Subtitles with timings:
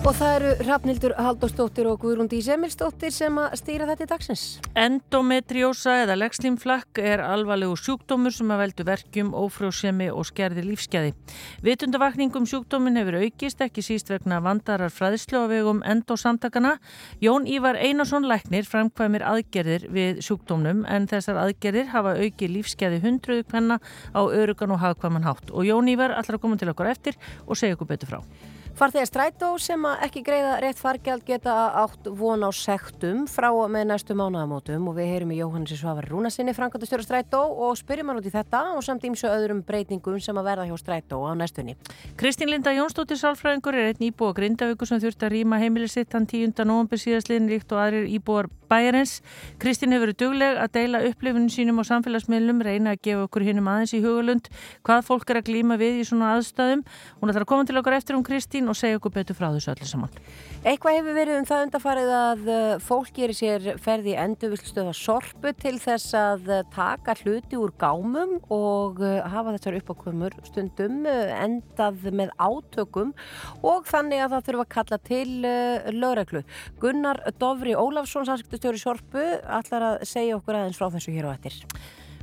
[0.00, 4.44] Og það eru Rafnildur Haldóstóttir og Guðrún Dís Emilstóttir sem að stýra þetta í dagsins.
[4.72, 11.10] Endometriósa eða legslímflakk er alvarlegu sjúkdómur sem að veldu verkjum, ófrjósemi og skerði lífsgæði.
[11.66, 16.78] Vitundavakningum sjúkdómin hefur aukist ekki síst vegna vandarar fræðslu á vegum endosamtakana.
[17.20, 23.44] Jón Ívar Einarsson Læknir framkvæmir aðgerðir við sjúkdómnum en þessar aðgerðir hafa auki lífsgæði hundruðu
[23.52, 23.76] kvenna
[24.16, 25.52] á örugan og hagkvæman hátt.
[25.52, 28.24] Og Jón Ívar ætlar að koma til okkur eftir og segja okkur betur frá.
[28.80, 31.52] Farþegar strætó sem ekki greiða rétt fargjald geta
[31.82, 36.54] átt von á sektum frá með næstu mánaðamótum og við heyrum í Jóhannes Svavar Rúnasinni,
[36.56, 40.48] Frankandastjóra strætó og spyrjum hann út í þetta og samt ímsu öðrum breytingum sem að
[40.48, 41.76] verða hjá strætó á næstunni.
[42.16, 46.56] Kristín Linda Jónsdóttir Sálfræðingur er einn íbúa Grindavíku sem þurft að rýma heimilisitt hann 10.
[46.64, 49.18] november síðastliðin líkt og aðrir íbúar bæjarins.
[49.60, 53.68] Kristín hefur verið dugleg að deila upplifunum sínum á samfélagsmiðlum, reyna að gefa okkur hinnum
[53.70, 54.50] aðeins í hugalund
[54.86, 56.84] hvað fólk er að glýma við í svona aðstæðum.
[57.20, 59.74] Hún ætlar að koma til okkar eftir um Kristín og segja okkur betur frá þessu
[59.74, 60.14] öllu saman.
[60.60, 65.78] Eitthvað hefur verið um það undarfarið að uh, fólk gerir sér ferði enduvilstöða sorpu til
[65.80, 72.34] þess að uh, taka hluti úr gámum og uh, hafa þessar uppákumur stundum endað með
[72.36, 73.14] átökum
[73.64, 75.28] og þannig að það þurfa að kalla til
[75.96, 76.42] lögreglu.
[76.82, 78.28] Gunnar Dovri Ólafsson,
[78.60, 81.54] sannskrifstjóri sorpu, ætlar að segja okkur aðeins frá þessu hér á ettir.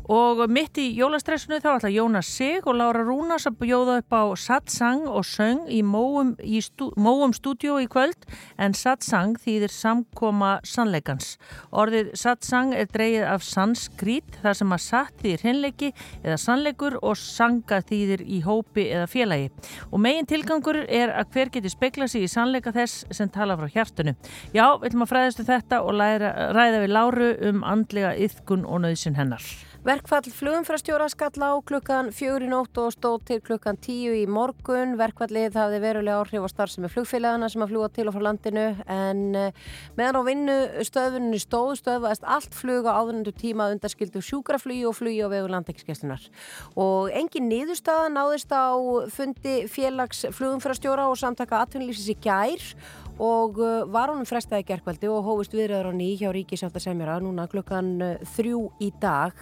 [0.08, 4.23] Og mitt í jólastressinu þá ætla Jónas Sig og Laura Rúnas að bjóða upp á
[4.39, 6.31] satsang og söng í Móum,
[6.63, 8.23] stú, Móum stúdjó í kvöld
[8.55, 11.35] en satsang þýðir samkoma sannleikans.
[11.75, 15.91] Orðið satsang er dreyið af sanskrít þar sem að satt þýðir hinleiki
[16.23, 19.52] eða sannleikur og sanga þýðir í hópi eða félagi.
[19.91, 23.67] Og megin tilgangur er að hver geti spekla sig í sannleika þess sem tala frá
[23.75, 24.16] hjartunu.
[24.55, 28.85] Já, við ætlum að fræðastu þetta og læra, ræða við Láru um andlega yfkun og
[28.88, 29.44] nöðsin hennar.
[29.88, 34.97] Verkfall flugumfrastjóra skall á klukkan fjögur í nótt og stóð til klukkan tíu í morgun.
[35.00, 39.22] Verkfallið hafði verulega áhrif á starfsemi flugfélagana sem að fljúa til og frá landinu en
[39.39, 39.63] eh,
[39.95, 40.57] meðan á vinnu
[40.89, 46.28] stöðunni stóð stöðvaðist allt flug á áðurnendu tíma undarskildu sjúkraflugi og flugi á vegu landekskeslunar.
[46.75, 48.75] Og engin niðurstaða náðist á
[49.16, 52.73] fundi félags flugumfrastjóra og samtaka atvinnlýfsins í gær
[53.17, 57.47] og uh, var honum frestaði gerkveldi og hófist viðræður á ný hjá Ríkisáta semjara núna
[57.50, 59.33] klukkan uh, þrjú í dag.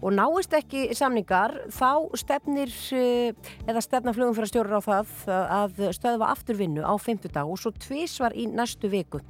[0.00, 5.14] Og náist ekki samningar þá stefnir uh, eða stefna flugum fyrir að stjóra á það
[5.60, 9.20] að stöðva afturvinnu á fymtudag og svo tvísvar í næstu viku.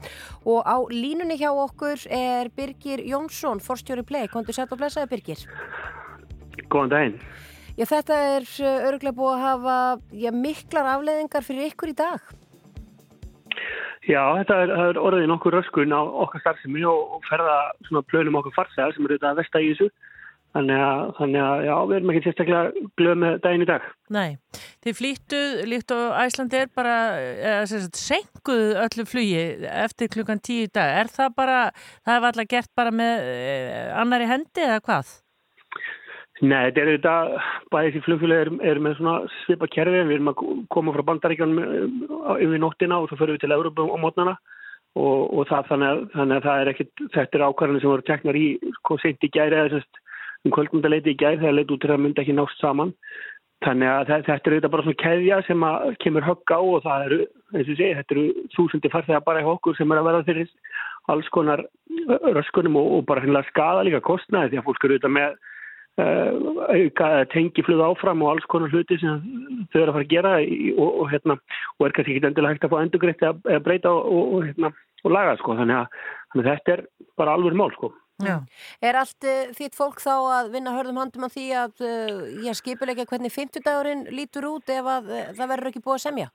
[0.45, 5.47] Og á línunni hjá okkur er Birgir Jónsson, forstjóri play, kontur sett og blessaði Birgir.
[6.71, 7.17] Góðan daginn.
[7.79, 8.47] Já, þetta er
[8.91, 9.77] öruglega búið að hafa
[10.13, 12.31] já, miklar afleðingar fyrir ykkur í dag
[14.09, 18.39] Já, þetta er, er orðið nokkur röskun á okkar starfsemi og, og ferða svona plönum
[18.41, 19.91] okkur farsæðar sem eru þetta að vesta í þessu.
[20.51, 23.85] Þannig að, þannig að já, við erum ekki sérstaklega glöð með daginn í dag.
[24.17, 24.31] Nei,
[24.83, 26.97] þið flýttuð líkt og Æslandi er bara,
[27.71, 30.97] senkuð öllu flugi eftir klukkan tíu dag.
[31.05, 31.61] Er það bara,
[32.03, 35.15] það hefur alltaf gert bara með eh, annari hendi eða hvað?
[36.41, 37.33] Nei, þetta er auðvitað,
[37.75, 40.39] bæðið því flugfélagi er, er með svona svipa kerfi, við erum að
[40.73, 44.35] koma frá bandaríkjónum eh, yfir nóttina og svo förum við til Európa á mótnana
[44.97, 48.07] og, og það, þannig, að, þannig að það er ekkit, þetta er ákvarðanir sem voru
[48.09, 48.47] teknar í,
[48.89, 50.01] hvað seint í gæri eða semst
[50.49, 52.97] um kvöldmundaleiti í gæri þegar leiti út til að mynda ekki nást saman.
[53.61, 55.65] Þannig að þetta er auðvitað bara svona keðja sem
[56.01, 57.19] kemur högg á og það eru,
[57.53, 60.55] eins og sé, þetta eru þúsundi farþegar bara í okkur sem er að verða fyrir
[61.13, 61.67] alls konar
[62.39, 65.37] röskunum og, og bara skada líka kostnaði því að fólk eru auðvitað með
[65.99, 66.33] Eh,
[66.71, 69.25] auka tengifluð áfram og alls konar hluti sem
[69.73, 71.37] þau eru að fara að gera og, og, hérna,
[71.77, 74.71] og er kannski ekki endilega hægt að fá endurgreitt að breyta og, hérna,
[75.03, 75.57] og laga sko.
[75.59, 75.99] þannig, að,
[76.31, 76.85] þannig að þetta er
[77.21, 77.91] bara alveg mál sko.
[78.21, 78.37] Já.
[78.85, 83.09] Er allt uh, þitt fólk þá að vinna hörðum handum á því að uh, skipilegja
[83.11, 86.31] hvernig 50 dagurinn lítur út ef að, það verður ekki búið að semja?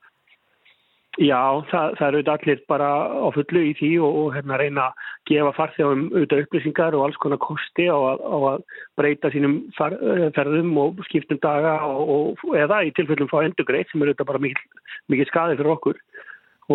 [1.16, 5.06] Já, það, það eru allir bara á fullu í því og, og hérna reyna að
[5.30, 8.58] gefa farþjóðum auðvitað upplýsingar og alls konar kosti á á að
[9.00, 13.88] breyta sínum far, eh, ferðum og skiptum daga og, og eða í tilfellum fá endurgreit
[13.88, 14.84] sem eru auðvitað bara mikið,
[15.14, 16.02] mikið skadi fyrir okkur.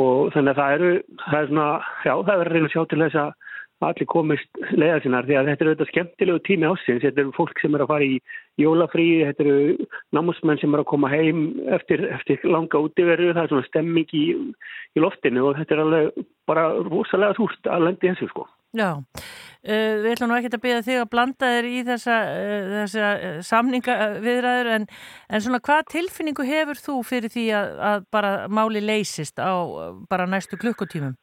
[0.01, 0.91] Og þannig að það eru,
[1.27, 1.69] það er svona,
[2.07, 3.31] já það er að reyna að sjá til þess að
[3.89, 7.61] allir komist leiða sinnar því að þetta eru auðvitað skemmtilegu tími ásins, þetta eru fólk
[7.61, 8.17] sem eru að fara í
[8.61, 11.43] jólafríi, þetta eru námsmenn sem eru að koma heim
[11.77, 14.25] eftir, eftir langa útiveru, það er svona stemming í,
[14.95, 18.47] í loftinu og þetta er alveg bara rosalega þúst að lendi þessu sko.
[18.71, 22.69] Já, uh, við ætlum nú ekki að byrja þig að blanda þér í þessa, uh,
[22.75, 24.85] þessa uh, samninga viðræður en,
[25.27, 29.51] en svona hvað tilfinningu hefur þú fyrir því að, að bara máli leysist á
[30.07, 31.17] bara næstu klukkutímum?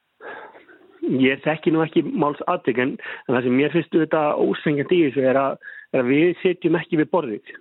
[1.09, 2.95] Ég þekki nú ekki máls aðtök en
[3.29, 7.01] það sem mér finnst þetta ósengjandi í þessu er að, er að við setjum ekki
[7.01, 7.53] við borðið.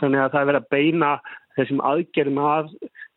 [0.00, 1.10] Þannig að það er verið að beina
[1.58, 2.70] þessum aðgerðum að,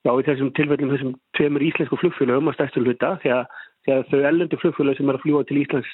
[0.05, 3.45] já í þessum tilfellum þessum tveimur íslensku flugfélögum að stæstu hluta því að,
[3.93, 5.91] að þau ellendi flugfélög sem er að fljúa til Íslands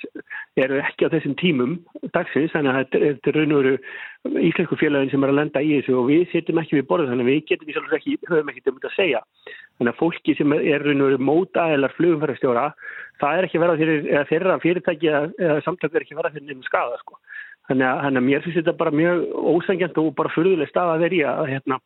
[0.59, 1.73] eru ekki á þessum tímum
[2.15, 5.73] dagsins þannig að þetta er raun og veru íslensku félögin sem er að lenda í
[5.77, 8.51] þessu og við setjum ekki við borðið þannig að við getum í sjálfsveit ekki, höfum
[8.53, 9.21] ekki um þetta að segja.
[9.77, 12.65] Þannig að fólki sem er raun og veru mótaðilar flugumfærastjóra
[13.21, 16.99] það er ekki verið eða þeirra fyrirtæki eða samtök er ekki verið fyrir nefnum skada
[17.01, 17.19] sko.
[17.69, 19.19] Þannig að, þannig að mér finnst þetta bara mjög
[19.51, 21.77] ósengjant og bara fyrðuleg stað að vera í að, hérna,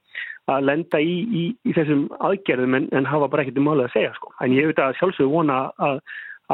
[0.54, 3.96] að lenda í, í, í þessum aðgerðum en, en hafa bara ekkert um málið að
[3.96, 4.32] segja sko.
[4.42, 6.00] En ég auðvitað sjálfsögur vona að,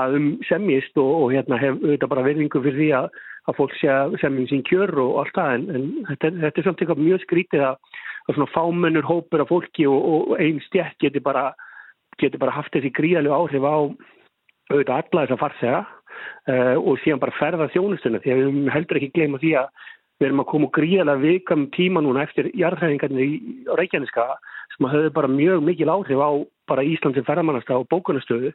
[0.02, 3.10] að um semjist og, og hérna, hef auðvitað bara verðingu fyrir því að,
[3.48, 6.68] að fólk sé að semjum sín kjör og allt það en, en þetta, þetta er
[6.68, 8.00] samt eitthvað mjög skrítið að
[8.32, 11.52] svona fámennur hópur af fólki og, og einn stjætt getur bara,
[12.22, 13.76] getur bara haft þessi gríðalegu áhrif á
[14.72, 15.82] auðvitað alla þess að farsega
[16.50, 19.90] uh, og síðan bara ferða þjónustuna því að við heldur ekki gleyma því að
[20.22, 23.38] við erum að koma gríðalega vikam tíma núna eftir jarðhæðingarnir í
[23.80, 24.28] Reykjaneska
[24.76, 26.30] sem að höfðu bara mjög mikil áhrif á
[26.70, 28.54] bara Íslandsin ferðamannasta og bókunastöðu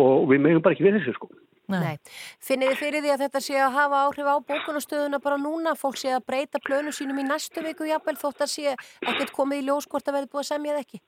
[0.00, 1.30] og við meðum bara ekki við þessu sko.
[1.70, 1.98] Nei.
[2.42, 5.76] Finnir þið fyrir því að þetta sé að hafa áhrif á bókunastöðuna bara núna?
[5.78, 9.62] Fólk sé að breyta plönu sínum í næstu viku jafnvel þótt að sé ekkert komið
[9.62, 11.02] í ljós hvort að verði búið að semja eða ekki?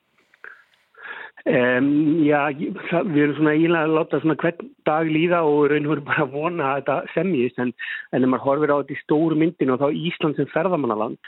[1.42, 5.92] Um, já, við erum svona ílega að láta svona hvern dag líða og raun og
[5.96, 7.72] veru bara að vona að þetta semjist en,
[8.14, 11.18] en ef maður horfir á þetta í stóru myndinu og þá Ísland sem ferðamannaland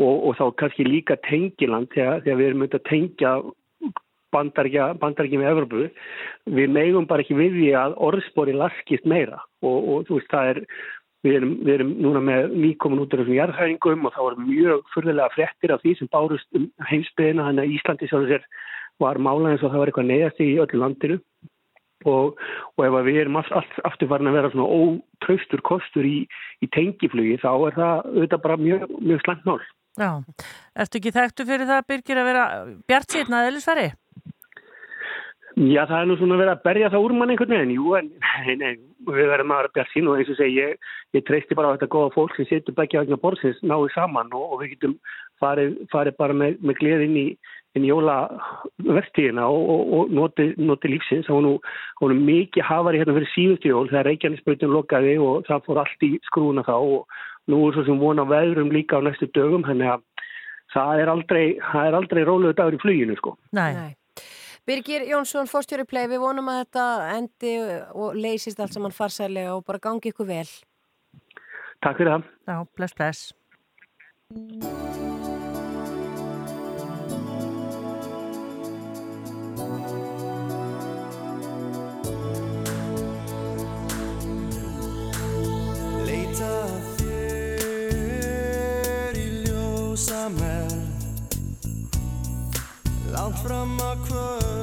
[0.00, 3.34] og, og þá kannski líka tengiland þegar, þegar við erum auðvitað að tengja
[4.32, 5.84] bandarækjum í Evropu,
[6.56, 10.54] við megum bara ekki við því að orðspori laskist meira og, og þú veist það
[10.54, 10.64] er
[11.26, 14.84] Við erum, við erum núna með nýkomin út af þessum jarðhæringum og þá er mjög
[14.92, 18.44] fyrðulega frettir af því sem bárust um heimsbyðina þannig að Íslandi sjálfur sér
[19.02, 21.18] var málað eins og það var eitthvað neyðast í öllu landinu
[22.06, 22.38] og,
[22.76, 26.18] og ef við erum allt, allt aftur farin að vera svona ótraustur kostur í,
[26.62, 29.60] í tengiflugi þá er það auðvitað bara mjög, mjög slangt mál.
[29.98, 30.10] Já,
[30.78, 32.44] ertu ekki þekktu fyrir það Birgir að vera
[32.86, 33.88] bjart síðan að eðlisfæri?
[35.58, 38.10] Já, það er nú svona verið að berja það úr mann einhvern veginn, jú, en
[38.46, 38.76] nei, nei,
[39.08, 41.74] við verðum að vera bjart sín og eins og segi, ég, ég treysti bara á
[41.74, 44.94] þetta góða fólk sem setur begja vegna borðsins náðu saman og, og við getum
[45.42, 47.34] farið, farið bara með, með gleð inn í, inn í
[47.86, 51.28] jólavertíðina og, og, og noti, noti lífsins.
[51.28, 51.52] Það var nú,
[52.00, 56.10] nú mikið hafari hérna fyrir síðustu jól þegar Reykjanesbreytin lokaði og það fór allt í
[56.26, 60.04] skrúna þá og nú er svo sem vona veðrum líka á næstu dögum, þannig að
[60.74, 63.36] það er aldrei, aldrei róluðu dagur í fluginu, sko.
[63.56, 63.72] Nei.
[63.76, 63.94] Nei.
[64.68, 66.84] Birgir Jónsson, fórstjóri plei, við vonum að þetta
[67.14, 67.54] endi
[67.96, 70.48] og leysist allt saman farsælega og bara gangi ykkur vel.
[71.80, 72.30] Takk fyrir það.
[72.50, 73.28] Já, bless, bless.
[93.48, 94.57] Langt fram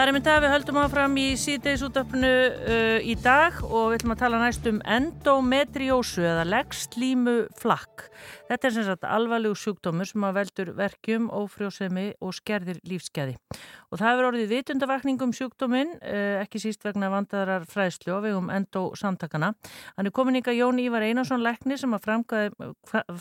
[0.00, 3.98] Það er myndið að við höldum áfram í síðdeis útöfnu uh, í dag og við
[3.98, 7.89] ætlum að tala næst um endometriósu eða leggslímu flakk.
[8.50, 13.36] Þetta er sem sagt alvarlegu sjúkdómur sem að veldur verkjum, ófrjósemi og skerðir lífskeiði.
[13.90, 18.50] Og það hefur orðið vitundavakning um sjúkdóminn, uh, ekki síst vegna vandarar fræðslu og vegum
[18.50, 19.52] endosamtakana.
[19.94, 22.10] Hann er komin ykkar Jón Ívar Einarsson Lækni sem að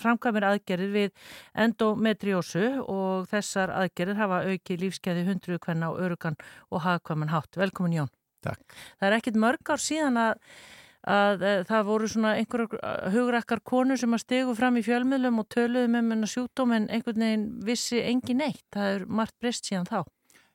[0.02, 6.42] framkvæmir aðgerðir við endometriósu og þessar aðgerðir hafa aukið lífskeiði hundru hvenna og örugan
[6.74, 7.54] og hagkvæman hátt.
[7.62, 8.16] Velkomin Jón.
[8.46, 8.76] Takk.
[9.00, 10.46] Það er ekkit mörg ár síðan að,
[11.08, 15.50] að, að það voru svona einhverjar hugrakkar konur sem að stegu fram í fjölmiðlum og
[15.54, 18.66] töluðu með menna sjúkdóm en einhvern veginn vissi engin neitt.
[18.74, 20.02] Það er margt breyst síðan þá.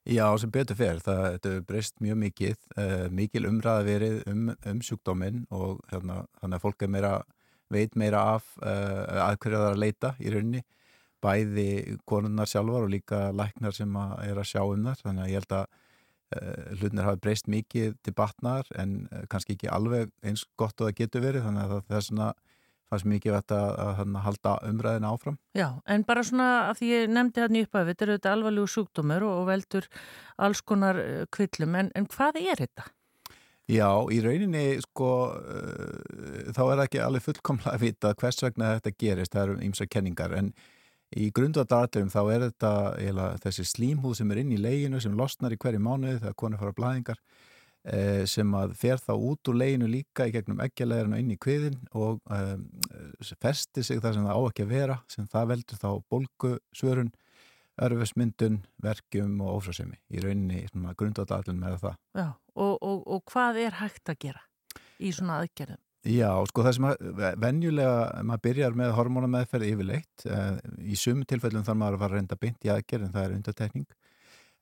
[0.04, 1.00] Já, sem betur fer.
[1.00, 6.58] Það hefur breyst mjög mikið, uh, mikil umræða verið um, um sjúkdóminn og hérna, þannig
[6.58, 7.12] að fólk er meira,
[7.72, 10.64] veit meira af uh, að hverja það er að leita í rauninni.
[11.24, 11.68] Bæði
[12.04, 15.00] konunnar sjálfar og líka læknar sem að er að sjá um þar.
[15.06, 15.80] Þannig að ég held að
[16.80, 21.24] hlutnir hafi breyst mikið til batnar en kannski ekki alveg eins gott og það getur
[21.24, 21.46] verið.
[21.46, 22.32] Þannig að það er svona
[22.90, 25.38] fannst mikið vett að, að, halda umræðina áfram.
[25.56, 28.72] Já, en bara svona að því ég nefndi hann upp af þetta eru þetta alvarlegu
[28.74, 29.88] sjúkdómur og, og veldur
[30.44, 31.00] alls konar
[31.34, 32.86] kvillum, en, en hvað er þetta?
[33.64, 38.92] Já, í rauninni sko uh, þá er ekki alveg fullkomlega að vita hvers vegna þetta
[39.00, 40.50] gerist, það eru ýmsa kenningar en
[41.14, 42.70] í grundvöldarallum þá er þetta
[43.02, 46.62] eða, þessi slímhúð sem er inn í leginu sem losnar í hverju mánuði þegar konur
[46.62, 47.20] fara blæðingar
[47.86, 51.78] eh, sem að fer þá út úr leginu líka í gegnum eggjaleginu inn í kviðin
[51.92, 52.64] og um,
[53.42, 57.14] festir sig þar sem það á ekki að vera sem það veldur þá bólgusvörun
[57.84, 61.96] örfusmyndun, verkjum og ófrásemi í rauninni grundvöldarallum með það.
[62.14, 64.44] Já, og, og, og hvað er hægt að gera
[65.02, 65.83] í svona aðgerðum?
[66.04, 70.24] Já, sko það sem að venjulega maður byrjar með hormónameðferð yfirleitt
[70.84, 73.36] í sumu tilfellum þarf maður að fara að reynda bynd í aðgerð en það er
[73.38, 73.86] undartekning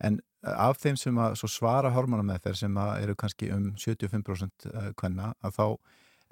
[0.06, 4.68] en af þeim sem að svara hormónameðferð sem eru kannski um 75%
[5.00, 5.66] hvenna að þá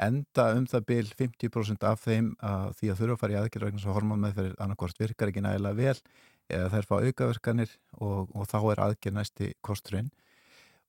[0.06, 3.68] enda um það byl 50% af þeim að því að þurfa að fara í aðgerð
[3.68, 5.98] vegna svo hormónameðferð annarkort virkar ekki nægilega vel
[6.50, 10.10] eða þær fá aukaverkanir og, og þá er aðgerð næsti kosturinn.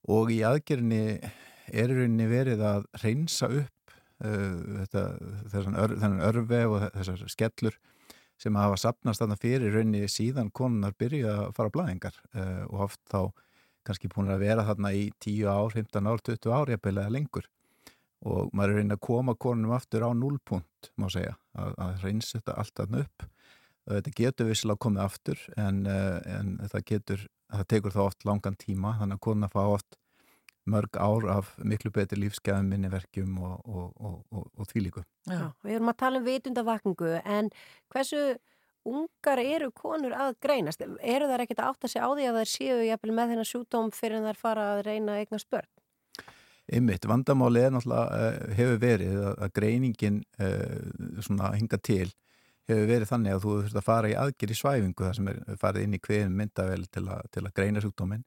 [0.10, 1.20] Og í aðgerðinni
[1.72, 3.81] er rauninni verið að reynsa upp
[4.22, 5.06] þetta,
[5.82, 7.78] ör, þennan örfi og þessar skellur
[8.42, 13.02] sem hafa sapnast þarna fyrir raunni síðan konunar byrja að fara blæðingar uh, og oft
[13.12, 13.20] þá
[13.86, 17.48] kannski búin að vera þarna í 10 ár, 15 ár, 20 ár jafnveglega lengur.
[18.22, 22.38] Og maður er reyna að koma konunum aftur á núlpunkt má segja, að, að reynsa
[22.38, 23.26] þetta allt þarna upp.
[23.92, 28.58] Þetta getur vissilega koma aftur en, uh, en það getur, það tekur þá oft langan
[28.62, 29.98] tíma þannig að konuna fá oft
[30.70, 35.04] mörg ár af miklu betri lífsgæðum minniverkjum og, og, og, og þvílíku.
[35.30, 37.52] Já, við erum að tala um vitundavakningu en
[37.94, 38.22] hversu
[38.88, 40.82] ungar eru konur að greinast?
[40.82, 43.94] Eru þær ekkert að átta sig á því að þær séu jafnvel með þennan sjútóm
[43.96, 45.70] fyrir en þær fara að reyna eigna spörn?
[46.72, 52.08] Einmitt, vandamáli er náttúrulega uh, hefur verið að, greiningin uh, svona hinga til
[52.70, 55.42] hefur verið þannig að þú þurft að fara í aðgjör í svæfingu þar sem er
[55.60, 58.24] farið inn í hverjum myndavel til, a, til að greina sjúkdóminn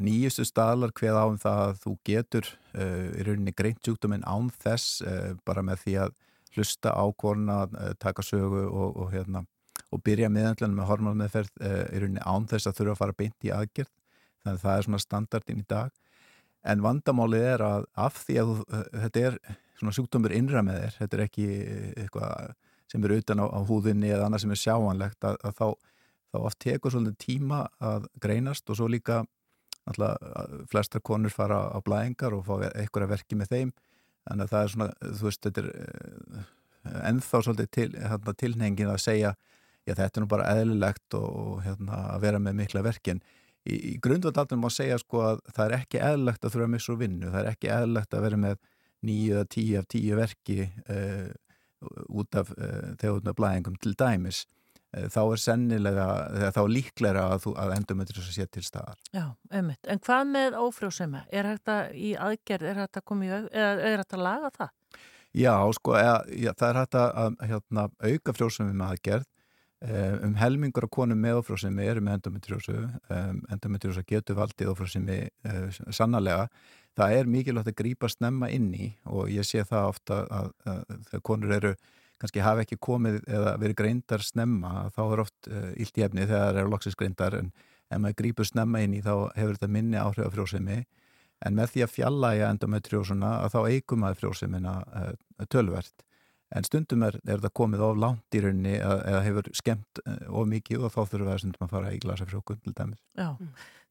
[0.00, 4.48] nýjustu staðlar hveð á um það að þú getur uh, í rauninni greint sjúkdóminn án
[4.62, 6.14] þess uh, bara með því að
[6.56, 7.66] hlusta á korna,
[8.00, 9.42] taka sögu og, og, hérna,
[9.92, 13.50] og byrja meðanlega með hormonmeðferð í rauninni án þess að þurfa að fara beint í
[13.52, 13.90] aðgerð.
[14.40, 15.90] Þannig að það er svona standardin í dag.
[16.64, 19.36] En vandamálið er að af því að þú, þetta er
[19.76, 21.46] svona sjúkdómur innra með þér, þetta er ekki
[22.06, 22.56] eitthvað
[22.90, 25.66] sem er utan á, á húðinni eða annað sem er sjáanlegt að, að þá
[26.36, 29.24] þá oft tekur svolítið tíma að greinast og svo líka
[29.86, 33.74] alltaf flestar konur fara á blæðingar og fá að verki með þeim.
[34.26, 36.46] Þannig að það er svona, þú veist, þetta er
[37.10, 39.34] ennþá svolítið til, hérna, tilnengin að segja
[39.86, 43.22] já þetta er nú bara eðlilegt og hérna, að vera með mikla verkin
[43.66, 47.00] í, í grundvöldatum má segja sko að það er ekki eðlilegt að þurfa missa úr
[47.04, 48.60] vinnu, það er ekki eðlilegt að vera með
[49.06, 50.58] nýju eða tíu af tíu verki
[50.90, 51.30] uh,
[52.10, 54.44] út af uh, þegar blæðingum til dæmis
[54.92, 56.06] þá er sennilega,
[56.54, 58.98] þá er líklega að, að endometriósa sé til staðar.
[59.12, 59.26] Já,
[59.60, 59.82] ummitt.
[59.90, 61.24] En hvað með ófrjósema?
[61.28, 64.74] Er þetta í aðgerð, er þetta komið, eða er þetta að laga það?
[65.36, 69.32] Já, sko, eða, já, það er hægt að hérna, auka frjósemi með aðgerð.
[70.24, 72.78] Um helmingur af konum með ófrjósemi eru með endometriósu.
[73.12, 76.46] Um, endometriósa getur valdið ófrjósemi uh, sannarlega.
[76.96, 80.96] Það er mikilvægt að grípa snemma inn í og ég sé það ofta að, að,
[81.12, 81.74] að konur eru
[82.20, 86.26] kannski hafa ekki komið eða verið greindar snemma þá er oft uh, illt í efni
[86.26, 87.52] þegar það eru loksist greindar en
[87.90, 90.80] ef maður grýpur snemma inn í þá hefur þetta minni áhrif af frjósemi.
[91.44, 95.12] En með því að fjallæga endometriósuna að þá eigum maður frjósemina uh,
[95.52, 96.06] tölvert
[96.54, 100.46] en stundum er, er þetta komið of langt í rauninni eða, hefur skemmt eh, of
[100.50, 103.02] mikið og þá þurfum við stundum að fara í glasafrjókun til dæmis.
[103.18, 103.32] Já,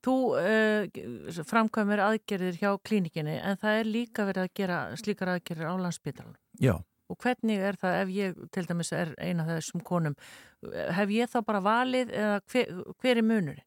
[0.06, 5.72] þú uh, framkvæmir aðgerðir hjá klínikinni en það er líka verið að gera slíkar aðgerðir
[5.72, 6.38] á landsbytalan.
[6.64, 6.76] Já,
[7.12, 10.16] Og hvernig er það ef ég til dæmis er eina þessum konum,
[10.98, 13.66] hef ég þá bara valið eða hver, hver er munurinn?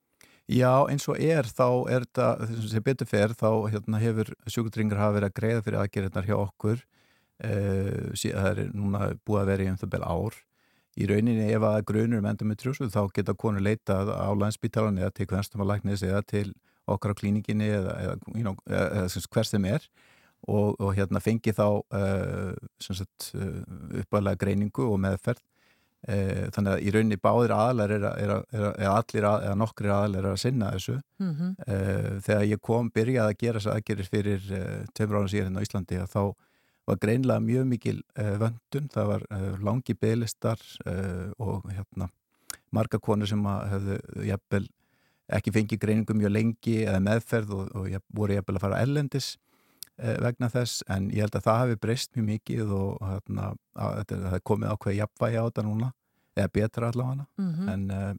[0.48, 5.02] Já, eins og er þá er þetta, þessum sem betur fer þá hérna, hefur sjúkutringar
[5.02, 6.78] hafa verið að greiða fyrir aðgerðirnar hjá okkur
[7.44, 10.38] uh, það er núna búið að vera í um það bel ár
[10.98, 15.28] í rauninni ef að grunur um endometriósu þá geta konur leitað á landsbítalan eða til
[15.30, 16.46] hverstamalagnis eða til
[16.88, 19.86] okkar á klíninginni eða, eða, eða, eða hvers þeim er
[20.46, 21.66] og, og hérna fengi þá
[22.80, 23.62] sagt, uh,
[24.02, 25.44] uppalega greiningu og meðferð.
[26.08, 29.28] Uh, þannig að í rauninni báðir aðlar er að, er að, er að, eða allir
[29.30, 30.98] eða nokkri aðlar er að sinna þessu.
[31.18, 32.20] Mm -hmm.
[32.26, 34.44] þegar ég kom byrjaði að gera þess aðgerir fyrir
[34.94, 36.22] tveimur ára síðan á Íslandi þá
[36.88, 39.26] var greinlega mjög mikil vöndun, það var
[39.60, 40.62] langi bygglistar
[41.36, 42.08] og hérna
[42.70, 43.98] marga konur sem hefðu
[44.28, 44.66] jafnvel
[45.38, 49.34] ekki fengið greiningu mjög lengi eða meðferð og, og voru jafnvel að fara ellendis
[49.98, 54.14] vegna þess en ég held að það hafi breyst mjög mikið og hérna, að, að,
[54.14, 55.92] það er komið ákveð jafnvægi á þetta núna
[56.38, 58.10] eða betra allavega Mm en uh,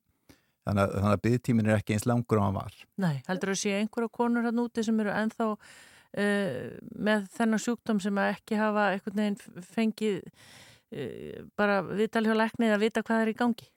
[0.68, 3.62] þannig að, þannig að byggtímin er ekki eins langur á hann var Nei, heldur að
[3.62, 8.60] sé einhverja konur hann úti sem eru ennþá uh, með þennan sjúkdóm sem að ekki
[8.60, 13.70] hafa einhvern veginn fengið uh, bara læknið að vita hvað er í gangi?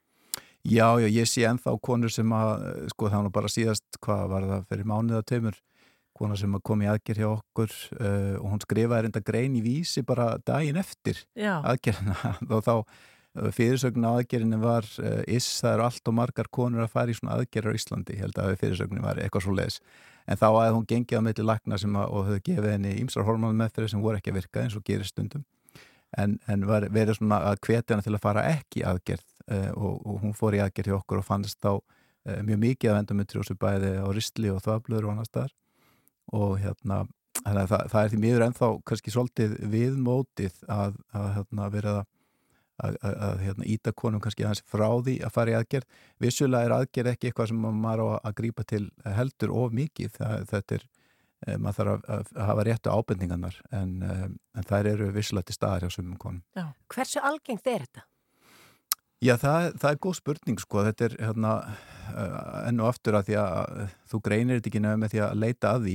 [0.63, 4.29] Já, já, ég sé ennþá konur sem að, eh, sko það var bara síðast, hvað
[4.31, 5.25] var það fyrir mánuð að
[6.17, 10.05] konur sem kom í aðgerð hjá okkur uh, og hún skrifaði reynda grein í vísi
[10.07, 12.35] bara daginn eftir Já, aðgerðina.
[12.53, 16.85] Og þá uh, fyrirsögn á aðgerðinu var uh, is, það eru allt og margar konur
[16.85, 19.81] að fara í svona aðgerðar á Íslandi, held að fyrirsögnin var eitthvað svo leiðis,
[20.27, 23.27] en þá að hún gengið á milli lagna sem að, og höfðu gefið henni ímsar
[23.27, 25.47] hormónum meðferði sem voru ekki að virka eins og gerir stundum.
[26.13, 29.71] En, en var, verið svona að hvetja hana til að fara ekki í aðgerð uh,
[29.73, 33.01] og, og hún fór í aðgerð hjá okkur og fannst þá uh, mjög mikið af
[33.01, 35.55] endometriósu bæði á ristli og þvablöður og annars staðar
[36.33, 37.05] og hérna
[37.45, 41.95] það, það er því miður ennþá kannski svolítið viðmótið að, að hérna, vera
[42.83, 46.01] að, að, að, hérna, íta konum kannski aðeins frá því að fara í aðgerð.
[46.23, 48.85] Vissulega er aðgerð ekki eitthvað sem maður á að grípa til
[49.19, 50.15] heldur of mikið.
[50.19, 50.87] Það, þetta er,
[51.47, 53.61] eh, maður þarf að, hafa réttu ábendingarnar.
[53.73, 54.25] En, eh,
[54.57, 56.73] en þær eru vissulega til staðar hjá sumum konum.
[56.93, 58.07] Hversu algengt er þetta?
[59.23, 63.29] Já, það, það er góð spurning sko, þetta er hérna uh, enn og aftur að
[63.29, 63.77] því að
[64.11, 65.95] þú greinir þetta ekki nefn með því að leita að því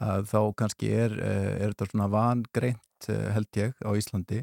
[0.00, 4.40] að þá kannski er, uh, er þetta svona vangreint uh, held ég á Íslandi.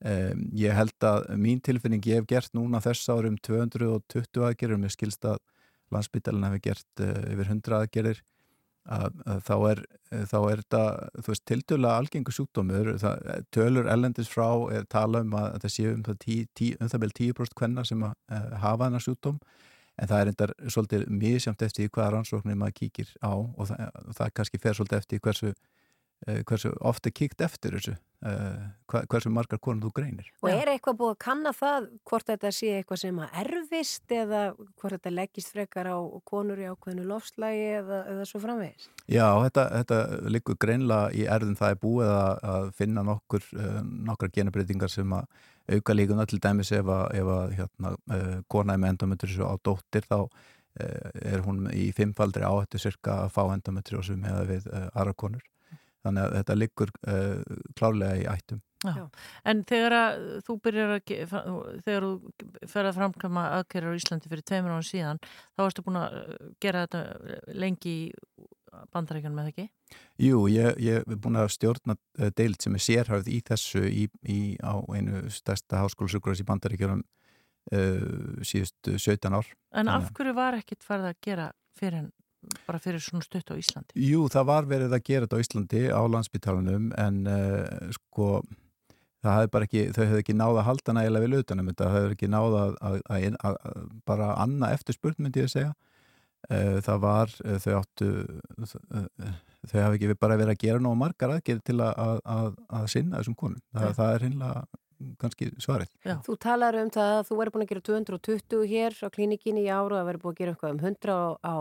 [0.00, 4.94] Um, ég held að mín tilfinning ég hef gert núna þess árum 220 aðgerður með
[4.94, 5.36] skilst að
[5.92, 8.22] landsbyttalinn hefur gert uh, yfir 100 aðgerðir
[8.88, 10.82] að, að þá er þá er þetta,
[11.20, 15.92] þú veist, tildulega algengu sjúkdómur, það, tölur ellendis frá er tala um að þetta séu
[15.92, 19.38] um það, tí, tí, um það vel 10% kvenna sem að uh, hafa þennar sjúkdóm
[19.98, 23.90] en það er endar svolítið mísjönd eftir því hvaða rannsóknir maður kíkir á og það,
[24.06, 25.52] og það kannski fer svolítið eftir hversu,
[26.28, 30.98] uh, hversu ofta kíkt eftir þessu hva, hversu margar konur þú greinir Og er eitthvað
[30.98, 35.54] búið að kanna það hvort þetta sé eitthvað sem að erfist eða hvort þetta leggist
[35.54, 35.96] frekar á
[36.28, 38.90] konur í ákveðinu lofslægi eða, eða svo framvegis?
[39.08, 40.00] Já, þetta, þetta
[40.36, 45.16] liggur greinlega í erðum það er búið að, að finna nokkur, uh, nokkrar genabreitingar sem
[45.16, 49.46] að auka líkuna til dæmis ef að, ef að hérna, uh, kona er með endometriósu
[49.46, 54.68] á dóttir þá uh, er hún í fimmfaldri áhættu cirka að fá endometriósu með við
[54.72, 55.46] uh, aðra konur.
[56.00, 56.90] Þannig að þetta liggur
[57.76, 58.62] klárlega í ættum.
[58.80, 59.02] Já.
[59.44, 61.10] En þegar að þú byrjar að,
[61.84, 65.20] þegar þú fer að framkama aðgerðar á Íslandi fyrir tveimur án síðan,
[65.52, 66.16] þá varstu búin að
[66.64, 67.02] gera þetta
[67.52, 68.48] lengi í
[68.94, 69.66] bandaríkjanum með ekki?
[70.20, 74.06] Jú, ég, ég er búin að stjórna uh, deild sem er sérhæfð í þessu í,
[74.28, 77.02] í, á einu stærsta háskólasugurars í bandaríkjörnum
[77.72, 79.48] uh, síðustu 17 ár.
[79.72, 82.10] En af hverju var ekkit farið að gera fyrir,
[82.66, 83.96] bara fyrir svona stutt á Íslandi?
[83.96, 88.32] Jú, það var verið að gera þetta á Íslandi á landsbytalanum en uh, sko
[89.20, 91.96] það hefði bara ekki, þau hefði ekki náða að halda nægilega við lautanum þetta, þau
[91.98, 95.72] hefði ekki náða að, að, að, að, bara anna eftir spurn myndi ég að segja
[95.72, 98.10] uh, það var, uh, þau áttu
[99.68, 102.86] þau hafi ekki bara verið að gera nóg margar aðgerð til að, að, að, að
[102.94, 103.96] sinna þessum konum, það, Nei.
[103.98, 104.62] það er hinnlega
[105.20, 105.92] kannski svarið.
[106.26, 109.70] Þú talar um það að þú verður búin að gera 220 hér á klínikinni í
[109.72, 111.56] áru og það verður búin að gera eitthvað um 100 á, á,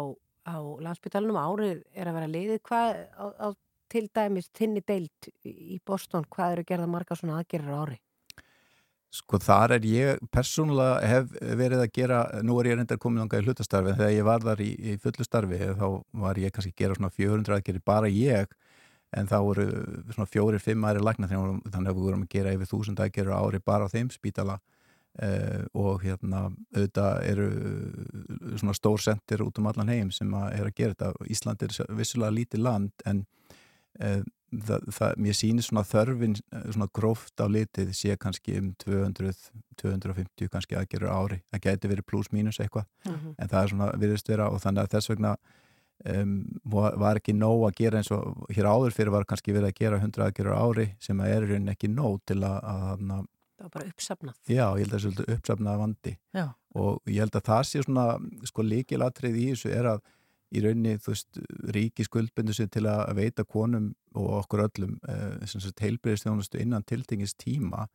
[0.49, 0.57] á
[0.87, 3.47] landsbytalanum árið er að vera liðið hvað á, á
[3.89, 7.97] til dæmis tinni deilt í Boston, hvað eru gerða marga svona aðgerðar á ári?
[9.09, 13.39] Sko þar er ég persónulega hef verið að gera, nú er ég reyndar komin ánga
[13.41, 15.85] í hlutastarfi þegar ég var þar í, í fullu starfi þá
[16.25, 18.53] var ég kannski að gera svona 400 aðgerðir bara ég
[19.17, 19.65] en það voru
[20.13, 23.41] svona fjóri, fimm aðri lagnar þannig að við vorum að gera yfir þúsund aðgerur á
[23.41, 26.45] ári bara á þeim spítala uh, og hérna
[26.75, 27.47] auðvitað eru
[28.59, 31.29] svona stór sendir út um allan heim sem að er að gera þetta.
[31.33, 33.23] Ísland er vissulega lítið land en
[34.03, 39.33] uh, það, það, mér sýnir svona þörfin svona gróft á litið sé kannski um 200,
[39.81, 44.29] 250 kannski aðgerur ári, það gæti verið pluss mínus eitthvað, en það er svona virðist
[44.31, 45.33] vera og þannig að þess vegna
[46.15, 46.37] um,
[46.73, 49.99] var ekki nóg að gera eins og hér áður fyrir var kannski verið að gera
[49.99, 53.27] 100 aðgerur ári sem að er í rauninni ekki nóg til að, að, að
[53.59, 54.35] Það var bara uppsafnað.
[54.47, 56.11] já, ég held að það er svolítið uppsafnað vandi.
[56.31, 56.45] Já,
[56.79, 58.05] og ég held að það sé svona
[58.47, 59.99] sko líkilatrið í þessu er að
[60.49, 61.39] í rauninni, þú veist,
[61.75, 67.85] ríki skuldbindu sig til að veita konum og okkur öllum uh, heilbreyðistjónustu innan tiltingis tíma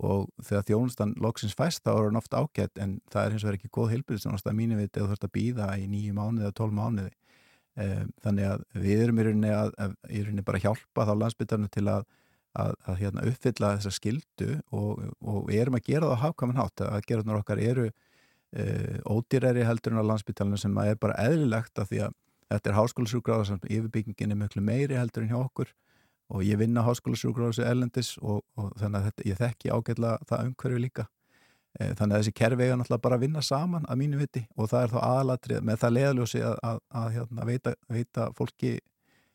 [0.00, 3.58] og þegar þjónustan loksins fæst þá er hann oft ágætt en það er hins vegar
[3.58, 6.76] ekki góð heilbreyðistjónusta mínu veit eða þú þurft að býða í nýju mánuði eða tólf
[6.76, 7.12] mánuði.
[7.80, 11.12] Um, þannig að við erum í rauninni, að, að, í rauninni bara að hjálpa þá
[11.20, 12.06] landsbytarnu til að,
[12.58, 16.58] að, að hérna, uppfylla þessa skildu og, og við erum að gera það á hafkaman
[16.58, 17.86] hátt að gerðunar okkar eru
[18.56, 22.18] uh, ódýrari heldur en á landsbytarnu sem er bara eðlilegt að því að
[22.50, 25.70] þetta er háskólasjúkráða sem yfirbyggingin er miklu meiri heldur en hjá okkur
[26.30, 30.82] og ég vinna háskólasjúkráðs erlendis og, og þannig að þetta, ég þekki ágætlega það umhverju
[30.82, 31.06] líka.
[31.78, 34.70] E, þannig að þessi kerfi eiga náttúrulega bara að vinna saman að mínu viti og
[34.70, 38.72] það er þá aðalatrið með það leðaljósi að, að, að hérna, veita, veita fólki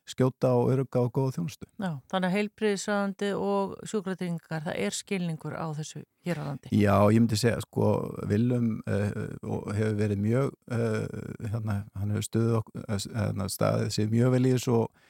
[0.10, 5.56] skjóta og öruga og góða þjónustu já, þannig að heilbriðisandi og sjúkratryggingar, það er skilningur
[5.58, 6.72] á þessu hér á landi.
[6.74, 7.90] Já, ég myndi segja, sko,
[8.30, 14.36] Willum uh, hefur verið mjög uh, hérna, hann hefur stuðið okkur hérna, staðið sér mjög
[14.36, 15.08] vel í þessu og,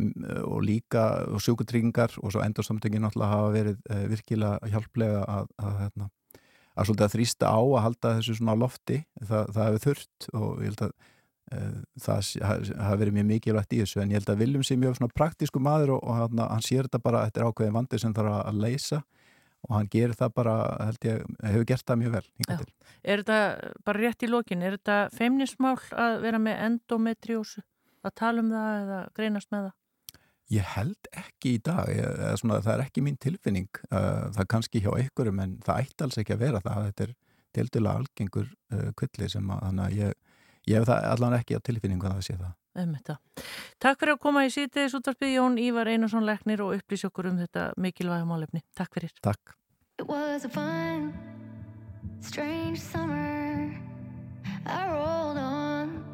[0.00, 0.10] um,
[0.44, 5.78] og líka og sjúkutryggingar og svo endursamtöngin náttúrulega hafa verið uh, virkilega hjálplega að, að,
[5.84, 6.10] hérna,
[6.78, 10.50] að að þrýsta á að halda þessu svona á lofti, það, það hefur þurft og
[10.64, 10.98] ég held að
[11.48, 12.32] það
[12.76, 15.62] hafi verið mjög mikilvægt í þessu en ég held að Viljum sé mjög svona praktísku
[15.64, 19.00] maður og, og hann, hann sér þetta bara eftir ákveðin vandi sem þarf að leysa
[19.66, 20.54] og hann gerir það bara,
[20.86, 22.28] held ég, hefur gert það mjög vel.
[23.02, 27.64] Er þetta bara rétt í lokin, er þetta feimnismál að vera með endometriósu
[28.06, 29.74] að tala um það eða greinast með það?
[30.48, 34.52] Ég held ekki í dag ég, svona, það er ekki mín tilfinning uh, það er
[34.54, 37.12] kannski hjá einhverjum en það ætti alls ekki að vera það, þetta er
[37.58, 40.16] tildulega algengur uh, kvilli sem að, þannig að ég
[40.68, 42.54] Ég hef það allan ekki á tilfinningu að það sé það.
[42.78, 43.14] Um þetta.
[43.82, 47.40] Takk fyrir að koma í sítiðis útvarpið Jón Ívar Einarsson Leknir og upplýs okkur um
[47.40, 48.62] þetta mikilvæga málefni.
[48.76, 49.14] Takk fyrir.
[49.24, 49.56] Takk.
[49.98, 51.12] It was a fun,
[52.20, 53.72] strange summer.
[54.66, 56.04] I rolled on,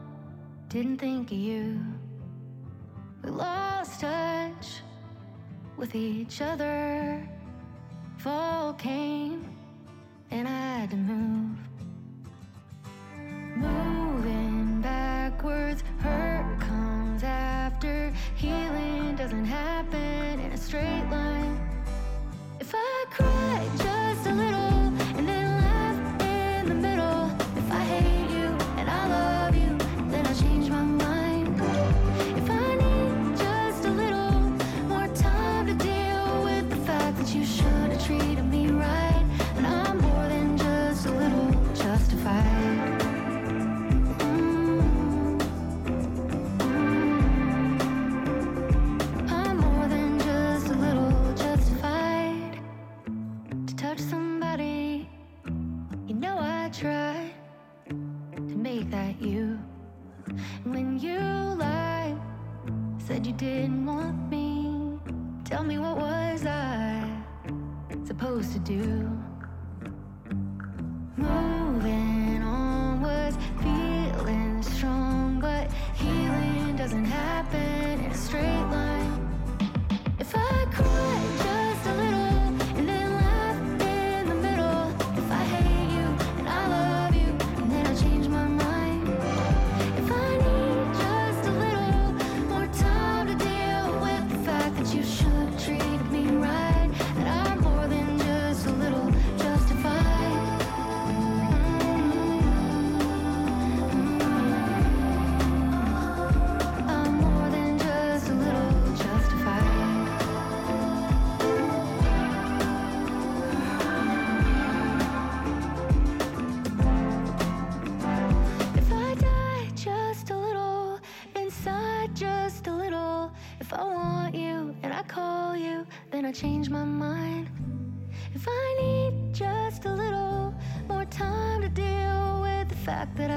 [0.68, 1.80] didn't think of you.
[3.22, 4.80] We lost touch
[5.76, 7.20] with each other.
[8.18, 9.44] Fall came,
[10.30, 11.58] and I had to move.
[13.56, 14.33] Moving
[14.94, 18.12] backwards, hurt comes after.
[18.36, 21.56] Healing doesn't happen in a straight line.
[22.60, 23.93] If I cry
[58.74, 59.58] make that you.
[60.64, 62.18] When you lied,
[62.98, 64.98] said you didn't want me.
[65.44, 67.08] Tell me what was I
[68.04, 69.23] supposed to do?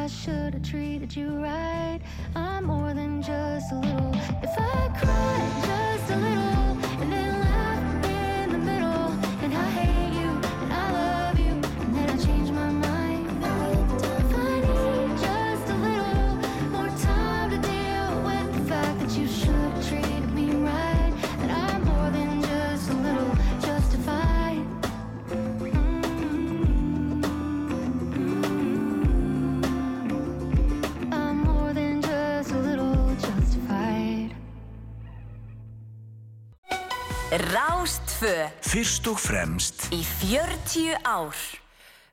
[0.07, 1.99] Should have treated you right.
[2.33, 4.15] I'm more than just a little.
[4.41, 5.66] If I cried
[38.67, 41.37] Fyrst og fremst í 40 ár.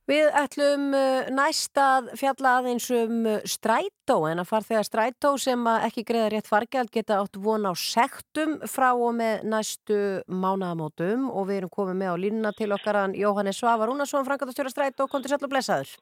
[0.07, 5.67] Við ætlum uh, næst að fjalla aðeins um uh, strætó en að farþegar strætó sem
[5.67, 9.99] að ekki greiða rétt fargjald geta átt von á sektum frá og með næstu
[10.31, 14.71] mánaðamótum og við erum komið með á línuna til okkar hann Jóhannes Svavar Rúnarsson, frangatastjóra
[14.71, 15.99] strætó, kom til sæll og blessaður.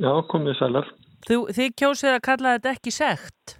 [0.00, 0.92] Já, komið sælar.
[1.28, 3.58] Þú, þið kjósið að kalla þetta ekki sekt.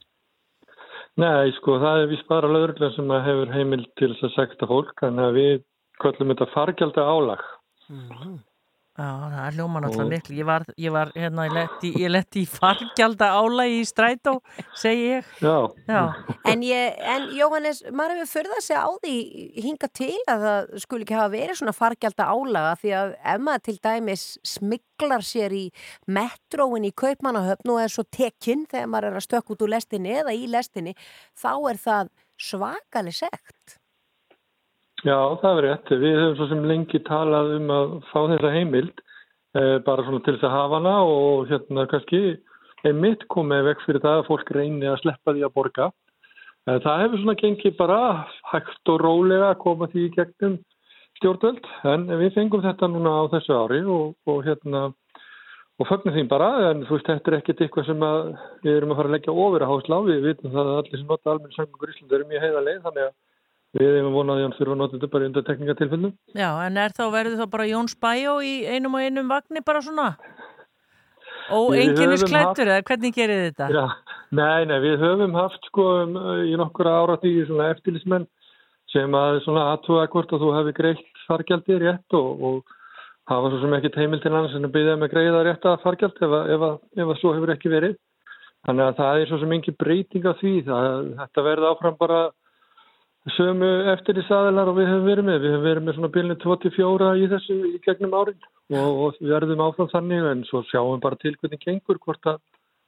[1.20, 4.72] Nei, sko, það er vist bara lögurlega sem að hefur heimil til þess að sekta
[4.72, 5.57] fólk, að við
[6.02, 7.42] kallum þetta fargjalda álag.
[8.96, 10.35] Já, það er hljóma náttúrulega Og- miklu.
[10.40, 14.32] Ég var, ég var hérna, ég letti, ég letti í fargjalda álægi í strætó,
[14.74, 15.24] segi ég.
[15.44, 16.14] Já, Já,
[16.48, 19.14] En, ég, en Jóhannes, maður hefur förðað sig á því
[19.66, 23.62] hinga til að það skuli ekki hafa verið svona fargjalda álaga því að ef maður
[23.68, 25.64] til dæmis smiklar sér í
[26.09, 30.16] metróin í Kaupmannahöfn og er svo tekinn þegar maður er að stökk út úr lestinni
[30.24, 30.96] eða í lestinni,
[31.37, 32.09] þá er það
[32.40, 33.76] svakalig sekt.
[35.06, 35.92] Já, það er rétt.
[36.02, 39.04] Við höfum svo sem lengi talað um að fá þessa heimild,
[39.56, 42.22] eh, bara svona til þess að hafa hana og hérna kannski
[42.86, 45.90] einmitt komið vekk fyrir það að fólk reyni að sleppa því að borga.
[46.66, 48.00] Eh, Það hefur svona gengið bara
[48.52, 50.58] hægt og rólega að koma því í gegnum
[51.16, 54.92] stjórnvöld, en við fengum þetta núna á þessu ári og, og hérna
[55.76, 58.04] og fögnum því bara, en þú veist, þetta er ekkert eitthvað sem
[58.64, 61.00] við erum að fara að leggja ofur að hásla á, við vitum það að allir
[61.00, 63.14] sem nota almenn samgöngur Ísland eru mjög heiðarlega, þannig að
[63.76, 66.12] við erum vonaði að hann þurfa að nota þetta bara í undir tekningatilfellum.
[66.34, 69.82] já, en er þá verður þá bara Jóns Bæjó í einum og einum vagni bara
[69.84, 70.08] svona?
[71.54, 73.66] Og Við enginnis höfum klættur, eða hvernig gerir þetta?
[73.70, 73.84] Já,
[74.34, 78.26] nei, nei, við höfum haft sko um, í nokkura svona eftirlismenn
[78.90, 82.74] sem að svona aðtúa hvort að þú hefði greitt fargjaldi rétt og, og
[83.30, 86.18] hafa svo sem ekki heimil til annars en að byggja með greiða rétt að fargjald
[86.22, 87.96] ef, að- ef, að- ef að svo hefur ekki verið.
[88.66, 90.52] Þannig að það er svo sem engin breyting af því.
[90.66, 90.86] Það,
[91.20, 92.20] þetta verði áfram bara
[93.34, 95.40] sömu eftirlisaðilar og við höfum verið með.
[95.42, 98.38] Við höfum verið með svona bílni 24 í þessu í gegnum árin
[98.76, 102.38] og, og við verðum áfram þannig en svo sjáum bara til hvernig gengur hvort að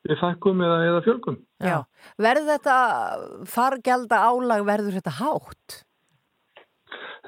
[0.06, 1.42] við fækkum eða, eða fjölgum.
[1.64, 1.82] Já.
[2.22, 2.78] Verður þetta
[3.50, 5.82] fargjalda álag, verður þetta hátt?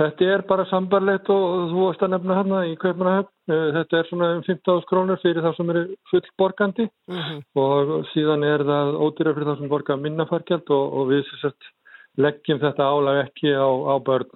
[0.01, 3.33] Þetta er bara sambarlegt og þú varst að nefna hana í Kaupmannahöfn.
[3.51, 8.47] Eh, Þetta er svona um 15.000 krónur fyrir þá sem eru fullborgandi Mm og síðan
[8.47, 11.69] er það ódýra fyrir þá sem borga minna fargjald og, og við sem sagt,
[12.19, 14.31] leggjum þetta álag ekki á, á börn.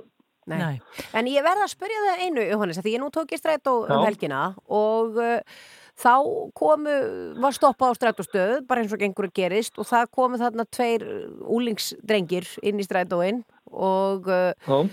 [0.50, 0.58] Nei.
[0.60, 0.80] Nei.
[1.16, 3.78] En ég verða að spyrja það einu, Jóhannes, af því ég nú tók í strætó
[3.87, 5.62] um helgina og uh,
[6.00, 6.14] þá
[6.58, 6.96] komu,
[7.40, 11.06] var stoppað á strætóstöð, bara eins og gengur að gerist og það komu þarna tveir
[11.48, 13.40] úlingsdrengir inn í strætóin
[13.72, 14.84] og uh,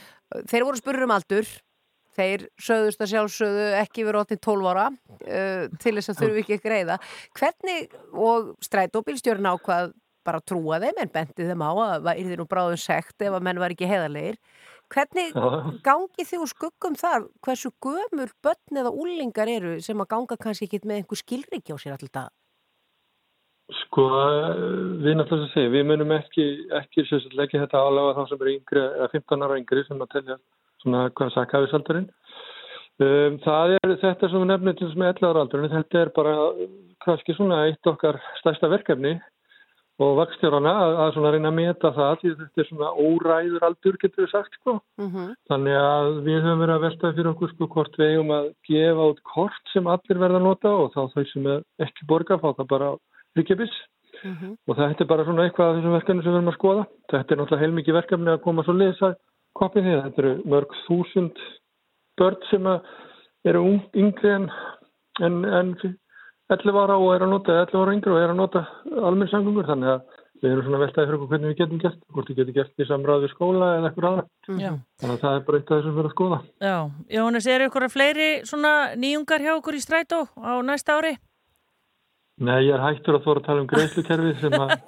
[0.47, 1.51] þeir voru spurður um aldur.
[2.11, 6.65] Þeir sögðust að sjálfsögðu ekki verið 8-12 ára uh, til þess að þurfi ekki að
[6.65, 6.97] greiða.
[7.39, 9.93] Hvernig, og strætóbílstjórn ákvað
[10.27, 13.47] bara trúa þeim en benti þeim á að það yrði nú bráðum sekt ef að
[13.47, 14.37] menn var ekki heiðarlegir.
[14.91, 15.37] Hvernig
[15.85, 20.67] gangi þið úr skuggum þar hversu gömul börn eða úlingar eru sem að ganga kannski
[20.67, 22.31] ekki með einhver skilriki á sér alltaf
[23.85, 24.03] Sko,
[24.99, 28.41] við náttúrulega að segja, við munum ekki, ekki sem sagt, leggja þetta álega þá sem
[28.41, 30.37] eru yngri, eða 15 ára yngri sem að telja
[30.83, 32.09] svona hvað sakafisaldurinn.
[33.01, 36.33] Um, það er þetta sem við nefnum til þessum 11 ára aldurinn, þetta er bara
[37.05, 39.15] kannski svona eitt okkar stærsta verkefni
[40.01, 43.97] og vakstjórana að, að svona reyna að meta það því þetta er svona óræður aldur
[44.01, 44.73] getur við sagt sko.
[45.01, 45.29] mm -hmm.
[45.51, 49.07] Þannig að við höfum verið að veltaði fyrir okkur sko hvort við eigum að gefa
[49.11, 52.49] út kort sem allir verða að nota og þá þau sem er ekki borga fá
[52.53, 52.89] það bara
[53.37, 53.75] ríkjabis
[54.67, 56.83] og þetta er bara svona eitthvað af þessum verkefni sem við erum að skoða.
[57.11, 59.15] Þetta er náttúrulega heilmikið verkefni að koma svo liðs að
[59.57, 59.95] kopið því.
[60.05, 61.41] Þetta eru mörg þúsund
[62.19, 62.67] börn sem
[63.49, 64.49] eru ung, yngri en,
[65.25, 65.73] en, en
[66.55, 68.65] 11 ára og er að nota, 11 ára yngri og er að nota
[69.09, 69.69] almennsangöngur.
[69.69, 72.39] Þannig að við erum svona að veltaði fyrir okkur hvernig við getum gert, hvort við
[72.41, 74.23] getum gert í samráð við skóla eða eitthvað aðra.
[74.47, 74.71] Já.
[75.01, 76.39] Þannig að það er bara eitt af þessum erum að skoða.
[76.65, 76.77] Já,
[77.15, 81.13] Jóhannes, eru ykkur fleiri svona nýjungar hjá okkur í strætó á næsta ári?
[82.41, 84.71] Nei, ég er hættur að þóra að tala um greiðslukerfið sem að...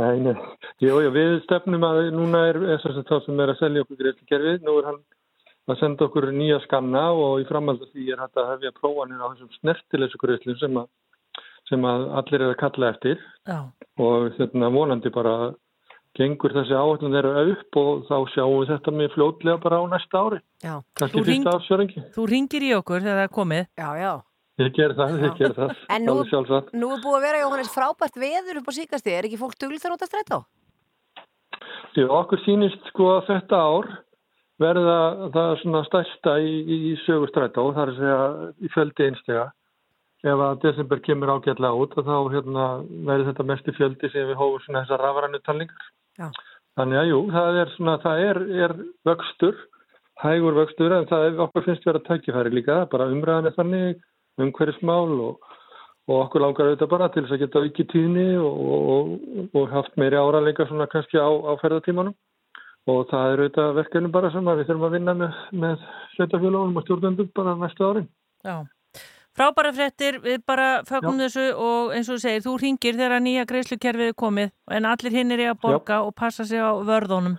[0.00, 0.36] Nei, nei.
[0.80, 4.60] Jú, jú, við stefnum að núna er þá sem er að selja okkur greiðslukerfið.
[4.64, 5.00] Nú er hann
[5.72, 9.22] að senda okkur nýja skanna og í framhald af því er hægt að hefja prófanir
[9.22, 10.88] á þessum snertileysu greiðslum sem, að-
[11.70, 13.58] sem að allir er að kalla eftir Já.
[13.98, 15.34] og hérna vonandi bara
[16.18, 20.18] gengur þessi áallin þeirra upp og þá sjáum við þetta með fljótlega bara á næsta
[20.26, 20.40] ári.
[20.64, 20.74] Já.
[20.98, 22.02] Kannski fyrsta ársjöringi.
[22.16, 23.64] Þú ringir í okkur þegar það er komið.
[23.78, 24.12] Já, já.
[24.60, 25.70] Ég ger það, ég ger það.
[25.94, 26.24] En nú-.
[26.74, 29.80] Nú er búið að vera Jóhannes frábært veður upp á síkasti, er ekki fólk duglið
[29.86, 30.40] þar út að strætó?
[31.96, 33.88] Jú, okkur sýnist sko að þetta ár
[34.60, 38.20] verða það svona stærsta í, í sögustrætó, það er að segja
[38.60, 39.48] í fjöldi einstega.
[40.20, 42.64] Ef að desember kemur ágætlega út þá hérna,
[43.08, 45.86] verður þetta mesti fjöldi sem við hófum svona þessar rafrænu talningar.
[46.20, 46.28] Já.
[46.76, 48.74] Þannig að jú, það er svona, það er, er
[49.08, 49.62] vöxtur,
[50.20, 54.04] hægur vöxtur en það er, okkur finnst vera tækifæri líka, bara umræðan er þannig,
[54.40, 55.56] umhverfismál og,
[56.08, 58.60] og okkur langar auðvitað bara til þess að geta ekki tíðni og,
[58.94, 59.10] og,
[59.56, 62.14] og haft meiri áraðleika svona kannski á, á ferðartímanum
[62.90, 66.86] og það er auðvitað verkefni bara sem við þurfum að vinna með, með sveitafélagunum og
[66.86, 68.08] stjórnendum bara næstu árin.
[68.46, 68.56] Já.
[69.40, 73.44] Frábæra fréttir, við bara fögnum þessu og eins og þú segir, þú ringir þegar nýja
[73.48, 77.38] greiðslukerfið er komið en allir hinn er í að borga og passa sig á vörðunum.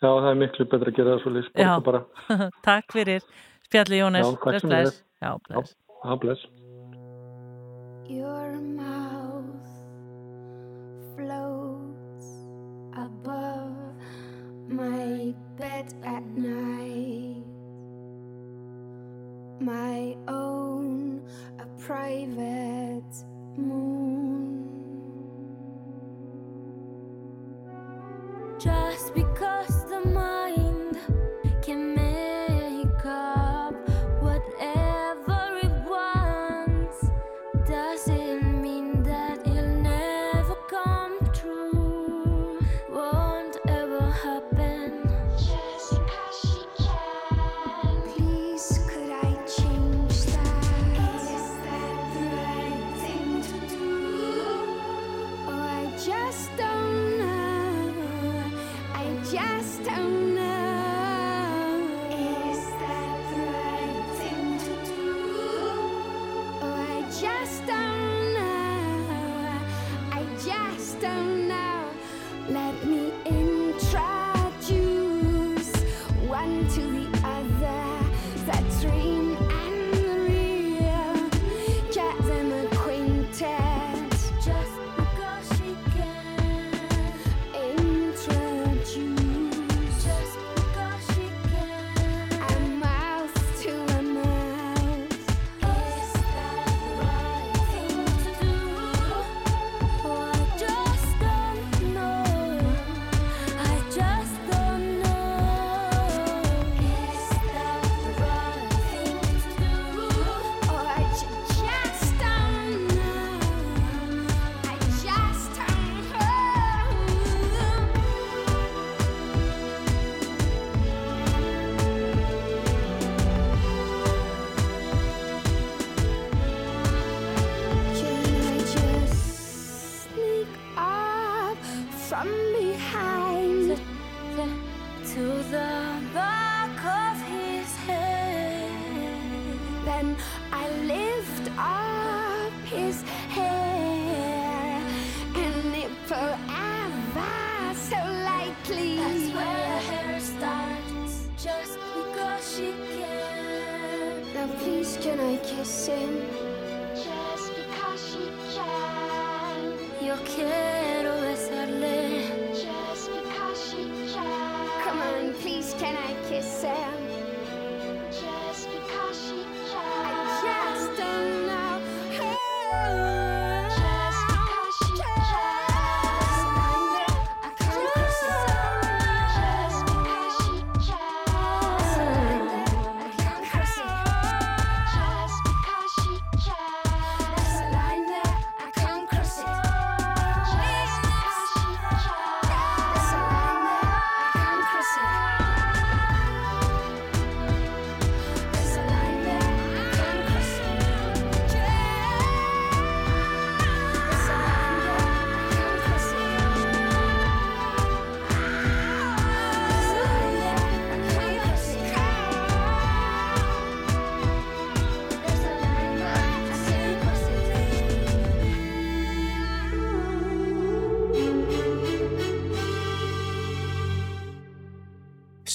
[0.00, 1.70] Já, það er miklu betra að gera það svo lýst, Já.
[1.84, 2.02] bara.
[2.66, 3.24] Takk fyrir
[3.68, 4.26] spjalli Jónes.
[4.26, 5.02] Já, Bless, sem bless.
[5.20, 5.74] Já, bless.
[6.04, 6.46] Já, bless.
[8.10, 9.68] Your mouth
[11.14, 12.30] floats
[12.96, 13.59] above
[14.70, 17.44] my bed at night.
[19.60, 21.22] My own,
[21.58, 23.14] a private
[23.56, 24.68] moon.
[28.58, 30.98] Just because the mind
[31.62, 31.99] can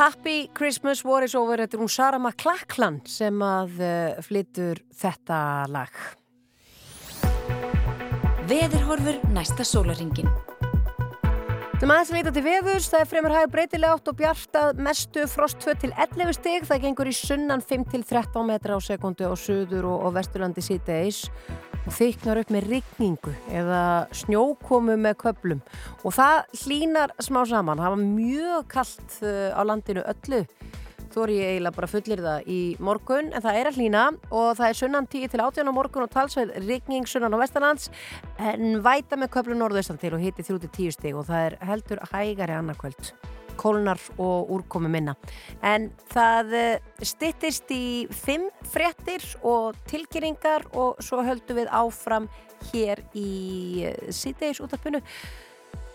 [0.00, 5.40] Happy Christmas War is over Þetta er hún Sara McLachlan sem að uh, flytur þetta
[5.68, 5.98] lag.
[8.48, 10.30] Veðurhorfur næsta sólaringin.
[11.76, 14.80] Þú maður að líta til veðurs, það er fremur hæg breytilega átt og bjart að
[14.88, 18.80] mestu frost 2 til 11 stig, það gengur í sunnan 5 til 13 metra á
[18.80, 21.26] sekundu á söður og, og vesturlandi síðdeis
[21.86, 23.82] og þyknar upp með rigningu eða
[24.16, 25.62] snjókomu með köplum
[26.04, 30.44] og það hlínar smá saman, það var mjög kallt uh, á landinu öllu.
[31.10, 34.04] Þú er ég eiginlega bara fullir það í morgun en það er að hlýna.
[34.30, 37.90] Og það er sunnan 10 til 18 á morgun og talsveið rigning sunnan á vestanlands.
[38.38, 41.18] En væta með köflun norðaustan til og hiti 3-10 stig.
[41.18, 43.10] Og það er heldur hægari annarkvöld
[43.60, 45.14] kólnar og úrkomi minna
[45.60, 46.56] en það
[47.04, 52.30] stittist í 5 fréttir og tilkynningar og svo höldum við áfram
[52.72, 55.00] hér í síðdeis útarpinu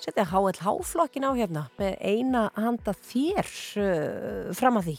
[0.02, 3.48] setja HLH-flokkin á hérna með eina handa þér
[3.82, 4.98] uh, fram að því.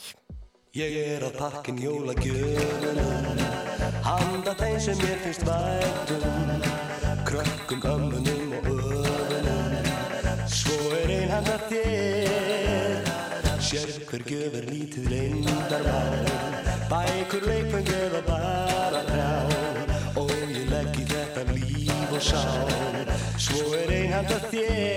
[0.77, 3.39] Ég er að pakkin jólagjöfunum
[4.05, 6.67] Handa þeim sem mér finnst vætum
[7.27, 8.46] Krökkum, ömmunum
[10.87, 13.09] og er ein handa þér.
[13.67, 16.29] Sér hver gjöfur lítið leyndarmál.
[16.91, 19.33] Bækur, leikfeng eða bara trjá
[20.23, 23.03] Og ég legg í þetta líf og sál.
[23.49, 24.96] Svo er ein handa þér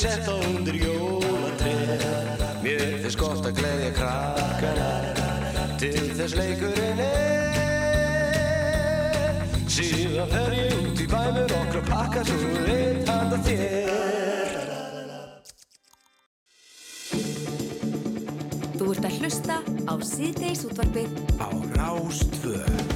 [0.00, 2.04] og get sett á undir jólatrið
[2.62, 7.58] Mér finnst gott að gleðja krakkana til þess leikurinn er.
[9.68, 12.38] Síðan fer ég út í bæ með okkur pakka svo
[12.68, 13.90] eitt handa þér.
[18.76, 21.12] Þú ert að hlusta á síðdeis útvarpið.
[21.40, 22.89] Á Rástvöð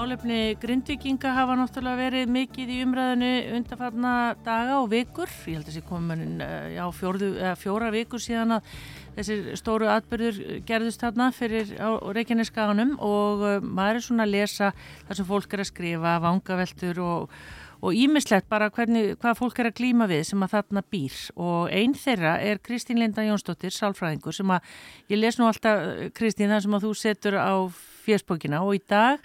[0.00, 3.28] Málefni grindvikinga hafa náttúrulega verið mikið í umræðinu
[3.58, 4.12] undanfarna
[4.46, 5.28] daga og vikur.
[5.44, 7.28] Ég held að þessi komin á fjórðu,
[7.60, 8.70] fjóra vikur síðan að
[9.18, 11.74] þessir stóru atbyrður gerðust þarna fyrir
[12.16, 14.72] Reykjaneskaganum og uh, maður er svona að lesa
[15.10, 17.36] þar sem fólk er að skrifa, vangaveltur og
[17.80, 21.70] og ímislegt bara hvernig, hvað fólk er að glýma við sem að þarna býr og
[21.72, 24.74] einn þeirra er Kristín Linda Jónsdóttir, sálfræðingur sem að
[25.12, 27.56] ég les nú alltaf Kristín það sem að þú setur á
[28.04, 29.24] fjersbókina og í dag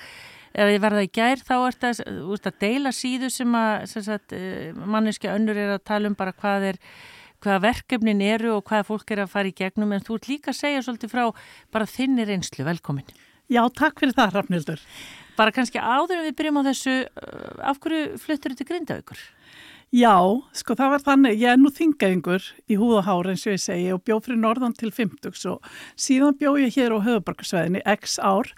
[0.56, 4.36] eða ég verða í gær þá að, ert að deila síðu sem að sem sagt,
[4.80, 6.82] manneskja önnur er að tala um bara hvað er
[7.44, 9.94] hvaða verkefnin eru og hvaða fólk er að fara í gegnum.
[9.94, 11.26] En þú ert líka að segja svolítið frá
[11.74, 13.08] bara þinni reynslu, velkomin.
[13.52, 14.84] Já, takk fyrir það Rafnildur
[15.36, 16.94] Bara kannski áður en við byrjum á þessu
[17.62, 19.20] af hverju fluttur þetta grindavíkur?
[19.94, 20.16] Já,
[20.56, 24.02] sko það var þannig, ég er nú þingaðingur í húðahár eins og ég segi og
[24.08, 28.50] bjóð fyrir norðan til 50 og síðan bjóð ég hér á höfubarkarsvæðinni x ár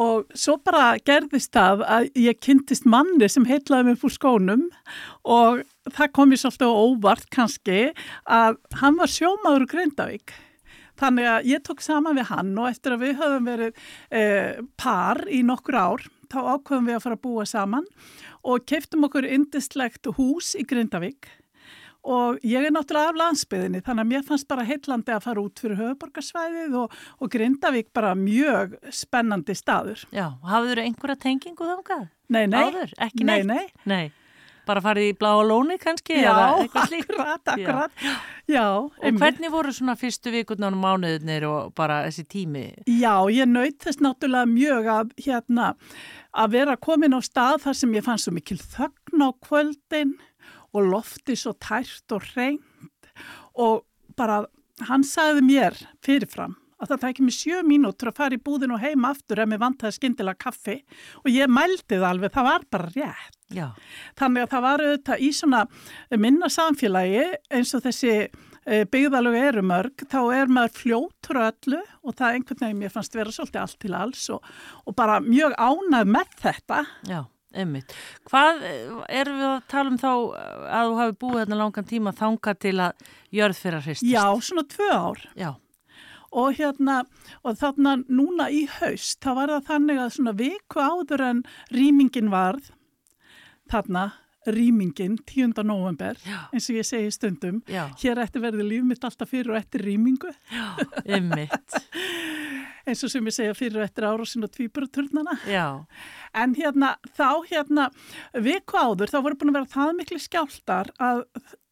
[0.00, 4.64] og svo bara gerðist það að ég kynntist manni sem heitlaði mig fór skónum
[5.24, 5.60] og
[5.92, 7.82] það kom ég svolítið óvart kannski
[8.24, 10.34] að hann var sjómaður úr Grindavík.
[11.00, 15.24] Þannig að ég tók saman við hann og eftir að við höfum verið eh, par
[15.28, 17.86] í nokkur ár þá ákveðum við að fara að búa saman
[18.48, 21.28] og keiftum okkur indistlegt hús í Grindavík
[22.02, 25.62] og ég er náttúrulega af landsbyðinni þannig að mér fannst bara heitlandi að fara út
[25.62, 30.02] fyrir höfuborgarsvæðið og, og Grindavík bara mjög spennandi staður.
[30.14, 32.08] Já, hafður einhverja tengingu þákað?
[32.32, 32.64] Nei, nei.
[32.64, 32.96] Áður?
[33.06, 33.46] Ekki neitt?
[33.46, 33.86] Nei, nei.
[33.92, 34.18] Nei.
[34.62, 36.20] Bara farið í bláa lóni kannski?
[36.22, 37.94] Já, akkurat, akkurat.
[37.98, 38.12] Já.
[38.52, 42.64] Já, og hvernig voru svona fyrstu vikurnar og mánuðinir og bara þessi tími?
[42.86, 45.72] Já, ég naut þess náttúrulega mjög að hérna
[46.32, 50.14] að vera komin á stað þar sem ég fann svo mikil þögn á kvöldin
[50.72, 52.60] og lofti svo tært og reynd
[53.60, 53.84] og
[54.16, 54.42] bara
[54.88, 58.82] hann sagði mér fyrirfram að það tækir mig sjö mínútur að fara í búðin og
[58.82, 60.80] heima aftur ef mér vantaði skindilega kaffi
[61.22, 63.36] og ég mældi það alveg, það var bara rétt.
[63.52, 63.66] Já.
[64.18, 65.60] Þannig að það var auðvitað í svona
[66.18, 68.16] minna samfélagi eins og þessi
[68.62, 73.34] byggðalögu eru mörg, þá er maður fljótur öllu og það einhvern veginn mér fannst vera
[73.34, 74.52] svolítið allt til alls og,
[74.86, 76.82] og bara mjög ánað með þetta.
[77.10, 77.20] Já.
[77.52, 77.92] Einmitt.
[78.30, 78.62] Hvað
[79.08, 82.76] erum við að tala um þá að þú hafi búið þarna langan tíma þanga til
[82.86, 83.04] að
[83.38, 84.08] jörð fyrir að hristast?
[84.12, 85.26] Já, svona tvö ár.
[85.36, 85.50] Já.
[86.32, 87.02] Og hérna,
[87.44, 91.42] og þarna núna í haust, þá var það þannig að svona viku áður en
[91.76, 92.70] rýmingin varð,
[93.68, 94.06] þarna
[94.48, 95.52] rýmingin 10.
[95.62, 96.48] november, Já.
[96.50, 97.84] eins og ég segi stundum, Já.
[98.00, 100.32] hér ætti verði líf mitt alltaf fyrir og eftir rýmingu.
[100.50, 100.66] Já,
[101.04, 101.76] einmitt.
[102.86, 105.38] eins og sem ég segja fyrir og eftir árásin og tvíburaturnana.
[105.48, 105.84] Já.
[106.34, 107.88] En hérna, þá hérna,
[108.34, 111.24] viku áður, þá voru búin að vera það miklu skjáltar að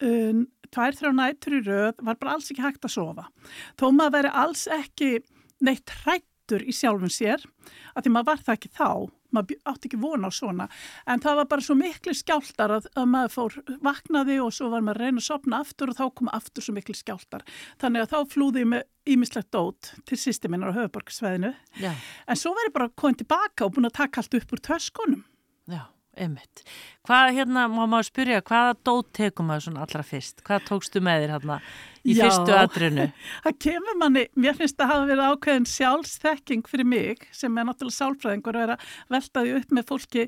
[0.07, 3.29] um, tvær, þrjá nættur í röð var bara alls ekki hægt að sofa.
[3.81, 5.15] Þó maður veri alls ekki
[5.65, 7.43] neitt hrættur í sjálfum sér,
[7.95, 8.91] að því maður var það ekki þá,
[9.31, 10.67] maður átti ekki vona á svona,
[11.07, 14.83] en það var bara svo miklu skjáltar að, að maður fór vaknaði og svo var
[14.87, 17.47] maður að reyna að sopna aftur og þá kom aftur svo miklu skjáltar.
[17.83, 22.53] Þannig að þá flúði ég með ímislegt dót til sýsti minnar á höfuborgsveðinu, en svo
[22.57, 25.23] var ég bara komin tilbaka og búin að taka allt upp úr töskunum.
[25.71, 25.87] Já,
[26.17, 26.65] einmitt.
[27.09, 30.45] Hvað, hérna, má maður spyrja, hvaða dót tekum maður svona allra fyrst?
[30.47, 31.61] Hvað tókstu með þér hérna
[32.05, 32.25] í Já.
[32.25, 33.07] fyrstu atrinu?
[33.45, 37.97] Það kemur manni, mér finnst það hafa verið ákveðin sjálfsþekking fyrir mig sem er náttúrulega
[37.99, 38.79] sálfræðingur að vera
[39.13, 40.27] veltaði upp með fólki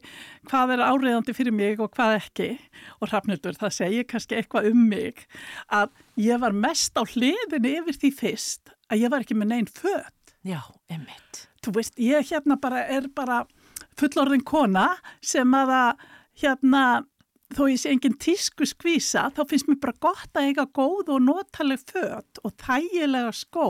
[0.50, 2.50] hvað er áriðandi fyrir mig og hvað ekki
[2.98, 5.24] og Hrafnildur það segir kannski eitthvað um mig
[5.72, 9.70] að ég var mest á hliðinni yfir því fyrst að ég var ekki með neinn
[9.72, 10.34] föt.
[10.42, 10.60] Já,
[10.90, 11.46] einmitt.
[11.62, 13.44] Þú veist, ég hérna bara er bara
[14.00, 14.88] fullorðin kona
[15.22, 16.08] sem að að
[16.42, 16.82] hérna
[17.56, 21.24] þó ég sé engin tísku skvísa þá finnst mér bara gott að eiga góð og
[21.26, 23.66] notaleg fött og þægilega skó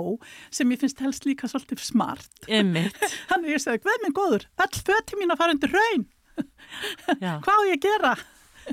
[0.51, 2.31] sem ég finnst helst líka svolítið smart.
[3.31, 6.07] Þannig ég segi, hvað minn góður, all fötti mín að fara undir raun.
[7.21, 8.13] Hvað á ég að gera?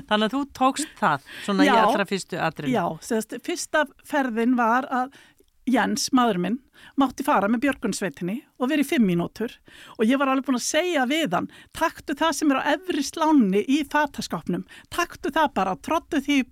[0.06, 1.74] Þannig að þú tókst það, svona í Já.
[1.82, 2.72] allra fyrstu atrinu.
[2.72, 5.16] Já, sérst, fyrsta ferðin var að
[5.68, 6.56] Jens, maður minn,
[6.98, 9.52] mátti fara með björgunsveitinni og verið fimm mínútur
[9.98, 13.04] og ég var alveg búin að segja við hann taktu það sem er á efri
[13.04, 16.48] slánni í fataskapnum, taktu það bara trottu því í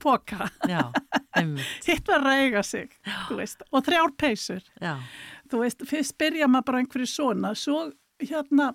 [1.38, 1.72] einmitt.
[1.88, 2.92] hitt var að reyga sig
[3.70, 4.62] og þrjár peysur.
[5.48, 7.88] Þú veist, fyrst byrja maður bara einhverju svona, svo
[8.20, 8.74] hérna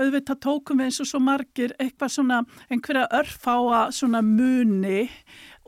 [0.00, 2.40] auðvitað tókum við eins og svo margir eitthvað svona,
[2.72, 5.04] einhverja örfáa svona muni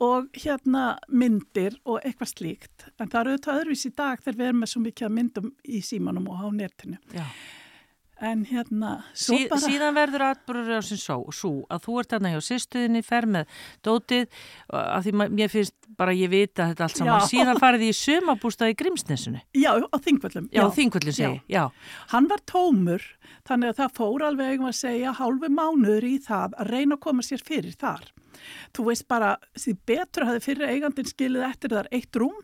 [0.03, 4.49] og hérna myndir og eitthvað slíkt en það eru auðvitað öðruvis í dag þegar við
[4.49, 7.25] erum með svo mikið myndum í símanum og á netinu já.
[8.21, 12.39] En hérna Sí, bara, síðan verður atbúrur á svo, svo að þú ert þarna hjá
[12.47, 13.51] sýstuðinni, fer með
[13.85, 14.27] dótið,
[14.73, 17.29] að því mér finnst bara ég vita þetta allt saman, Já.
[17.31, 19.41] síðan farið í sumabústað í Grímsnesinu.
[19.53, 21.63] já, á þingvöllum Já, þingvöllin segi, já.
[22.13, 23.05] Hann var tómur,
[23.47, 27.03] þannig að það fór alveg eigum að segja hálfu mánuður í það að reyna að
[27.07, 28.09] koma sér fyrir þar.
[28.73, 32.37] Þú veist bara, því betur hafði fyrir eigandin skilið eftir þar eitt rúm,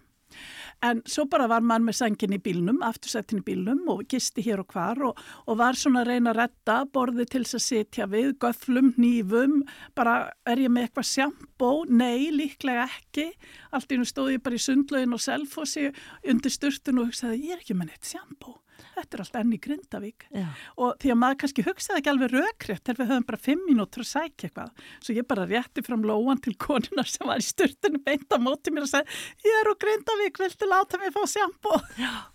[0.83, 4.63] en svo bara var mann með sangin í bílnum, aftursettin í bílnum og gisti hér
[4.63, 8.09] og hvar og, og var svona að reyna að retta borði til þess að sitja
[8.11, 9.61] við, göflum, nýfum,
[9.97, 10.17] bara
[10.49, 11.71] er ég með eitthvað sjampó?
[11.87, 13.29] Nei, líklega ekki.
[13.71, 15.89] Allt í nú stóð ég bara í sundlaugin og selfossi
[16.29, 18.62] undir sturtun og hugsaði, ég er ekki með neitt sjampó.
[18.93, 20.45] Þetta er allt enn í Grindavík Já.
[20.77, 24.03] og því að maður kannski hugsaði ekki alveg rökrétt þegar við höfum bara fimm mínútur
[24.05, 28.03] að sækja eitthvað svo ég bara rétti fram lóan til konunar sem var í sturtunum
[28.05, 31.79] beint á móti mér og sagði ég er úr Grindavík, viltu láta mig fá sjampo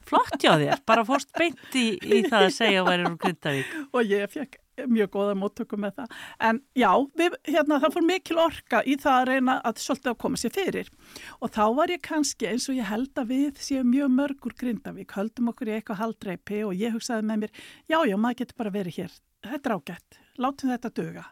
[0.09, 3.77] Flott hjá þér, bara fórst beint í, í það að segja að væri úr Grindavík.
[3.95, 6.17] og ég fekk mjög góða móttöku með það.
[6.49, 10.19] En já, við, hérna, það fór mikil orka í það að reyna að svolítið að
[10.25, 10.93] koma sér fyrir.
[11.41, 15.17] Og þá var ég kannski eins og ég held að við séum mjög mörgur Grindavík,
[15.19, 17.61] höldum okkur í eitthvað haldreipi og ég hugsaði með mér,
[17.91, 19.19] já, já, maður getur bara verið hér.
[19.49, 21.29] Þetta er ágætt, látum þetta duga.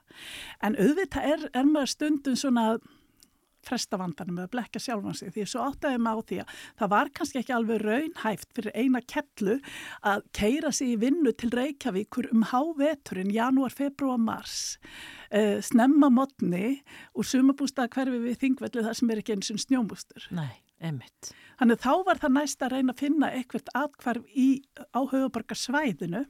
[0.63, 2.85] En auðvitað er, er maður stundum svona að
[3.67, 6.93] fresta vandanum eða blekja sjálfan sig því að svo áttaði maður á því að það
[6.95, 9.59] var kannski ekki alveg raunhæft fyrir eina kellu
[10.13, 14.77] að keira sig í vinnu til Reykjavíkur um háveturinn janúar, februar, mars
[15.33, 16.79] uh, snemma modni
[17.17, 20.31] úr sumabústað hverfi við þingvelli þar sem er ekki eins og snjómbústur.
[20.37, 21.33] Nei, einmitt.
[21.61, 24.49] Þannig þá var það næst að reyna að finna eitthvað atkvarf í
[24.93, 26.27] áhugaborgarsvæðinu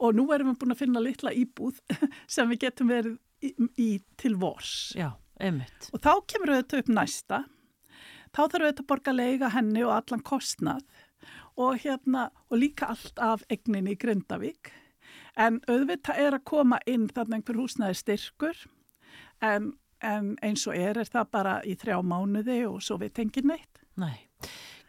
[0.00, 1.80] og nú erum við búin að finna litla íbúð
[2.34, 3.90] sem við getum verið í, í
[4.20, 4.94] til vors.
[4.96, 5.12] Já,
[5.42, 5.88] einmitt.
[5.94, 7.40] Og þá kemur auðvitað upp næsta.
[8.30, 10.84] Þá þarf auðvitað að borga leiga henni og allan kostnað
[11.60, 14.72] og, hérna, og líka allt af egninni í Grindavík.
[15.40, 18.64] En auðvitað er að koma inn þarna einhver húsnæði styrkur
[19.44, 19.72] en,
[20.04, 23.82] en eins og er er það bara í þrjá mánuði og svo við tengið neitt.
[24.00, 24.28] Nei.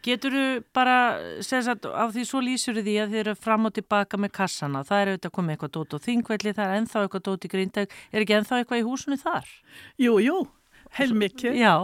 [0.02, 0.44] Getur þú
[0.74, 0.94] bara,
[1.46, 4.80] segja satt, af því svo lýsur því að þið eru fram og tilbaka með kassana,
[4.88, 7.94] það er auðvitað komið eitthvað dót á þingvelli, það er ennþá eitthvað dót í grindag,
[8.10, 9.52] er ekki ennþá eitthvað í húsinu þar?
[10.02, 10.40] Jú, jú,
[10.98, 11.54] heilmikið.
[11.62, 11.74] Já,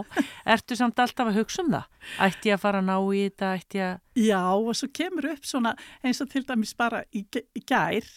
[0.55, 1.87] ertu samt alltaf að hugsa um það?
[2.27, 3.97] Ætti ég að fara að ná í þetta, ætti ég að...
[4.27, 8.11] Já, og svo kemur upp svona eins og til dæmis bara í, gæ- í gær.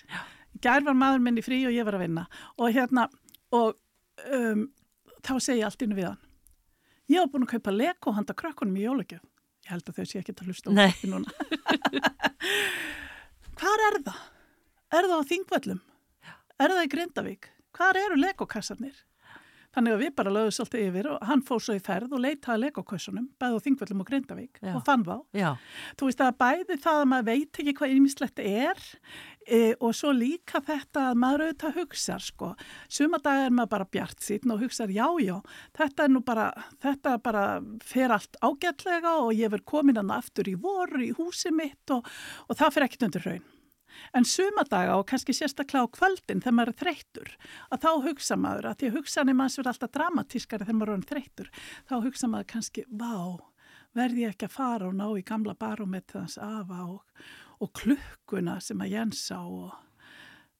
[0.53, 2.27] Í gær var maður minn í frí og ég var að vinna.
[2.59, 3.07] Og hérna,
[3.55, 3.79] og
[4.35, 4.67] um,
[5.23, 6.21] þá segi ég allt innu við hann.
[7.13, 9.23] Ég var búin að kaupa leko handa krökkunum í jólugjöf.
[9.63, 10.89] Ég held að þau sé ekki að hlusta Nei.
[10.91, 11.29] útvarpið núna.
[13.63, 14.21] Hvar er það?
[14.93, 15.81] Er það á Þingvöllum?
[16.63, 17.49] Er það í Grindavík?
[17.77, 18.97] Hvar eru legokassarnir?
[19.73, 22.63] Þannig að við bara lögum svolítið yfir og hann fór svo í ferð og leitaði
[22.67, 24.73] legokassunum, bæði á Þingvöllum og Grindavík Já.
[24.77, 25.15] og fann þá.
[25.39, 25.51] Já,
[25.97, 28.83] Þú veist að bæði það að maður veit ekki hvað ýmislegt er
[29.47, 32.53] e, og svo líka þetta að maður auðvitað hugsa sko.
[32.93, 35.37] Suma dag er maður bara bjart síðan og hugsa já, já,
[35.79, 36.51] þetta er nú bara,
[36.85, 37.47] þetta bara
[37.87, 42.05] fer allt ágætlega og ég verð komin hann aftur í voru í húsi mitt og,
[42.49, 43.45] og það fer ekkert undir raun.
[44.17, 47.31] En sumadaga og kannski sérstaklega á kvöldin þegar maður er þreyttur,
[47.71, 51.07] að þá hugsa maður að því að hugsanir manns verður alltaf dramatískari þegar maður er
[51.13, 51.53] þreyttur,
[51.89, 53.15] þá hugsa maður kannski, vá,
[53.97, 57.25] verði ég ekki að fara og ná í gamla barómetið hans afa og,
[57.63, 59.73] og klukkuna sem að Jens á og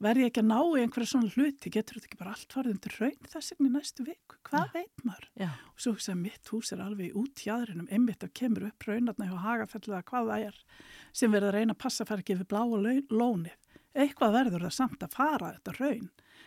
[0.03, 2.97] verði ekki að ná í einhverja svona hluti, getur þetta ekki bara allt farið undir
[3.01, 5.29] raun þess vegna í næstu viku, hvað veit maður?
[5.41, 8.87] já, Og svo hugsa mitt hús er alveg út í aðrinum, einmitt að kemur upp
[8.89, 10.61] raunarna hjá hagafellu eða hvað það er
[11.13, 13.59] sem verður að reyna að passa að fara ekki við bláa lónið.
[13.93, 16.07] Eitthvað verður það samt að fara þetta raun.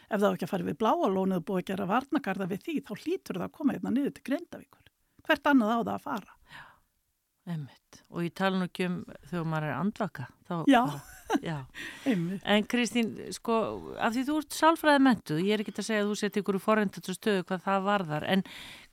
[0.10, 2.76] Ef það ekki að fara við bláa lónið og búið að gera varnagarða við því,
[2.88, 4.90] þá hlýtur það að koma hérna niður til Grindavíkur.
[5.26, 6.35] Hvert annað á það að fara?
[7.46, 8.00] Einmitt.
[8.10, 8.96] Og ég tala nú ekki um
[9.30, 10.24] þegar maður er andvaka.
[10.48, 10.80] Þá Já.
[10.82, 11.58] Bara, já.
[12.10, 12.42] Einmitt.
[12.42, 13.58] En Kristín, sko,
[14.02, 16.58] af því þú ert sálfræði mentu, ég er ekki að segja að þú seti ykkur
[16.58, 18.44] í forrendatu stöðu hvað það varðar, en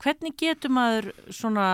[0.04, 1.66] hvernig getur maður svona,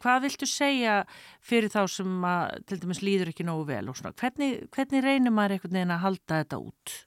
[0.00, 0.98] hvað viltu segja
[1.44, 5.36] fyrir þá sem að, til dæmis líður ekki nógu vel og svona, hvernig, hvernig reynir
[5.36, 6.98] maður einhvern veginn að halda þetta út?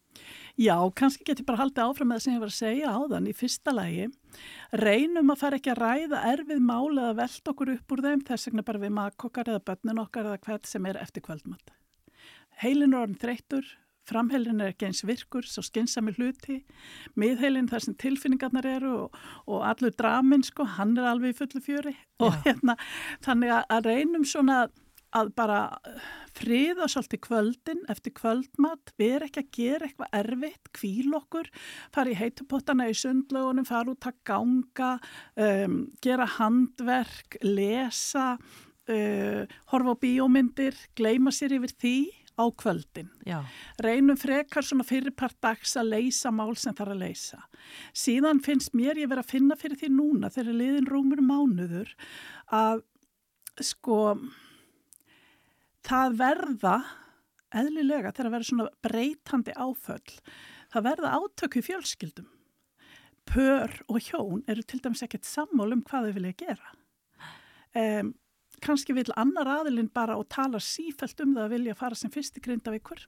[0.55, 3.25] Já, kannski getur bara haldið áfram með það sem ég var að segja á þann
[3.27, 4.05] í fyrsta lagi.
[4.79, 8.47] Reynum að fara ekki að ræða erfið máli eða velta okkur upp úr þeim þess
[8.47, 11.73] vegna bara við makokkar eða börnin okkar eða hvert sem er eftir kvöldmatt.
[12.61, 13.67] Heilin er orðin þreyttur,
[14.07, 16.61] framheilin er ekki eins virkur, svo skynsami hluti,
[17.19, 19.19] miðheilin þar sem tilfinningarnar eru og,
[19.51, 22.77] og allur dramin sko, hann er alveg í fullu fjöri og hérna
[23.25, 24.75] þannig að, að reynum svona að
[25.35, 25.59] bara
[26.35, 31.49] friða svolítið kvöldin eftir kvöldmatt, vera ekki að gera eitthvað erfitt, kvíl okkur,
[31.95, 34.91] fara í heitupottana í sundlögunum, fara út að ganga,
[35.39, 38.35] um, gera handverk, lesa,
[38.91, 41.97] uh, horfa á bíómyndir, gleima sér yfir því
[42.35, 43.09] á kvöldin.
[43.23, 43.39] Já.
[43.79, 47.39] Reynum frekar svona fyrirpart dags að leysa mál sem þarf að leysa.
[47.95, 51.93] Síðan finnst mér ég verið að finna fyrir því núna þegar liðin rúmur mánuður
[52.51, 52.83] að
[53.63, 54.17] sko
[55.85, 56.75] það verða
[57.55, 60.17] eðlilega þegar að verða svona breytandi áföll.
[60.73, 62.29] Það verða átöku fjölskyldum.
[63.25, 66.73] Pör og hjón eru til dæmis ekkert sammál um hvað þau vilja gera.
[67.75, 68.13] Um,
[68.63, 72.37] Kanski vil annar aðilinn bara og tala sífælt um það að vilja fara sem fyrst
[72.39, 73.03] í grindavíkur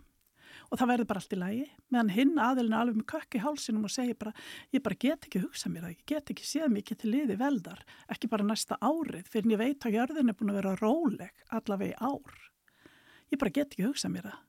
[0.67, 3.43] og það verður bara allt í lægi meðan hinn aðilinn er alveg með kökk í
[3.45, 4.33] hálsinum og segir bara
[4.75, 7.81] ég bara get ekki hugsað mér það, ég get ekki séð mikið til liði veldar,
[8.11, 11.47] ekki bara næsta árið fyrir en ég veit að jörðin er búin að vera róleg
[11.59, 12.43] allavega í ár
[13.31, 14.43] ég bara get ekki hugsað mér það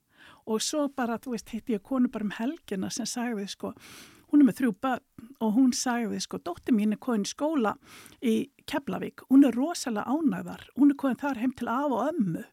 [0.48, 3.72] og svo bara, þú veist, hitti ég konu bara um helgina sem sagði sko,
[4.30, 7.74] hún er með þrjú börn og hún sagði sko, dótti mín er komin í skóla
[8.24, 8.36] í
[8.68, 12.46] Keflavík, hún er rosalega ánæðar, hún er komin þar heim til af og ömmu,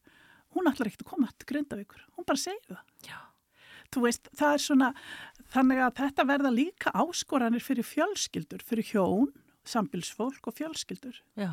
[0.55, 2.83] hún ætlar ekkert að koma til Grindavíkur, hún bara segir það.
[3.07, 3.17] Já.
[3.93, 4.91] Þú veist, það er svona,
[5.53, 9.33] þannig að þetta verða líka áskoranir fyrir fjölskyldur, fyrir hjón,
[9.65, 11.19] sambilsfólk og fjölskyldur.
[11.39, 11.51] Já.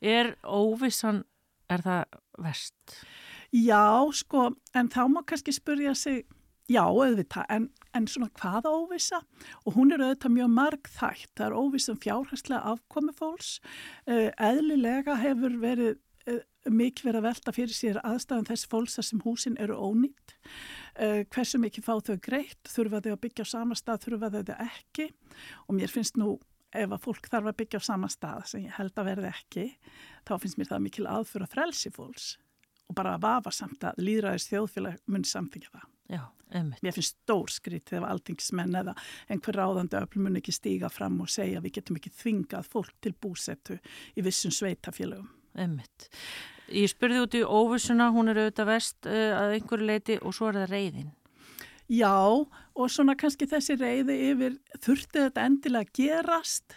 [0.00, 1.24] Er óvissan,
[1.70, 2.98] er það vest?
[2.98, 3.06] Já,
[4.14, 6.26] sko, en þá má kannski spurja sig,
[6.70, 9.22] já, auðvitað, en, en svona hvaða óvisa?
[9.66, 11.32] Og hún er auðvitað mjög marg þætt.
[11.36, 13.60] Það er óvisa um fjárhærslega afkomi fólks.
[14.06, 15.96] Uh, eðlilega hefur verið
[16.30, 20.36] uh, mikið verið að velta fyrir sér aðstæðan þess fólks sem húsin eru ónýtt.
[20.94, 22.62] Uh, hversu mikið fá þau greitt?
[22.70, 24.06] Þurfa þau að byggja á sama stað?
[24.06, 25.10] Þurfa þau ekki?
[25.66, 26.36] Og mér finnst nú
[26.70, 29.64] ef að fólk þarf að byggja á sama stað sem ég held að verði ekki,
[30.28, 32.36] þá finnst mér það mikil aðfura frelsi fólks
[32.90, 35.88] og bara að vafa samt að líðræðis þjóðfélag mun samþykja það.
[36.10, 36.22] Já,
[36.58, 36.82] einmitt.
[36.82, 38.96] Mér finnst stór skrít ef aldingismenn eða
[39.30, 43.14] einhver ráðandi öflum mun ekki stíga fram og segja við getum ekki þvingað fólk til
[43.14, 43.78] búsettu
[44.18, 45.30] í vissum sveitafélagum.
[45.58, 46.10] Einmitt.
[46.70, 50.50] Ég spurði út í óvissuna, hún er auðvitað vest uh, að einhverju leiti og svo
[50.50, 51.08] er það reyðin.
[51.90, 56.76] Já, og svona kannski þessi reyði yfir þurfti þetta endilega gerast,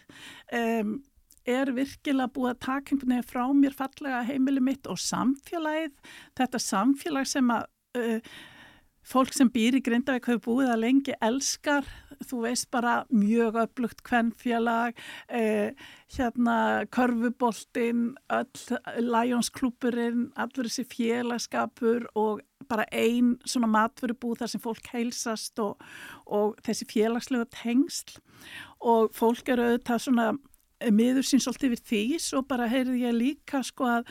[0.57, 0.95] um,
[1.45, 5.93] er virkilega búið að taka einhvern veginn frá mér fallega heimili mitt og samfélagið,
[6.39, 7.69] þetta samfélag sem að
[7.99, 8.33] uh,
[9.07, 11.87] fólk sem býr í Grindavík hefur búið að lengi elskar,
[12.23, 14.95] þú veist bara mjög upplugt kvennfélag,
[15.27, 15.75] eh,
[16.15, 18.15] hérna körfuboltinn,
[18.97, 25.83] Lionsklúpurinn, allur þessi félagskapur og bara ein svona matverubúð þar sem fólk heilsast og,
[26.25, 28.21] og þessi félagslega tengsl.
[28.79, 30.31] Og fólk eru auðvitað svona
[30.91, 34.09] miður sín svolítið yfir því, svo bara heyrði ég líka sko að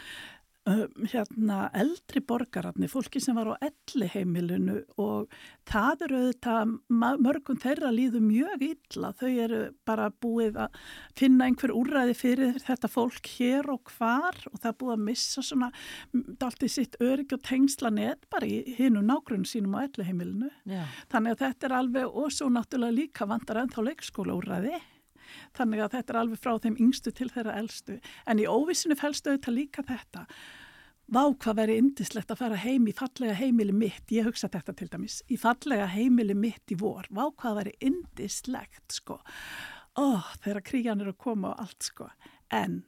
[0.68, 5.32] um, hérna eldri borgararni, fólki sem var á elli heimilinu og
[5.68, 6.74] það eru auðvitað,
[7.22, 10.78] mörgum þeirra líður mjög illa, þau eru bara búið að
[11.18, 15.46] finna einhver úrræði fyrir þetta fólk hér og hvar og það er búið að missa
[15.46, 15.72] svona
[16.12, 20.50] dalt í sitt örygg og tengsla net bara í hinu nágrunn sínum á elli heimilinu.
[20.68, 20.84] Já.
[21.12, 24.80] Þannig að þetta er alveg og svo náttúrulega líka vandar ennþá leikskóla úrræði
[25.56, 27.98] þannig að þetta er alveg frá þeim yngstu til þeirra eldstu.
[28.26, 30.26] En í óvissinu fælstu auðvitað líka þetta.
[31.12, 34.88] Vá hvað veri indislegt að fara heim í fallega heimili mitt, ég hugsa þetta til
[34.88, 37.08] dæmis, í fallega heimili mitt í vor.
[37.10, 39.18] Vá hvað veri indislegt sko.
[39.98, 42.08] Ó, þeirra kríjan eru að koma og allt sko.
[42.48, 42.80] En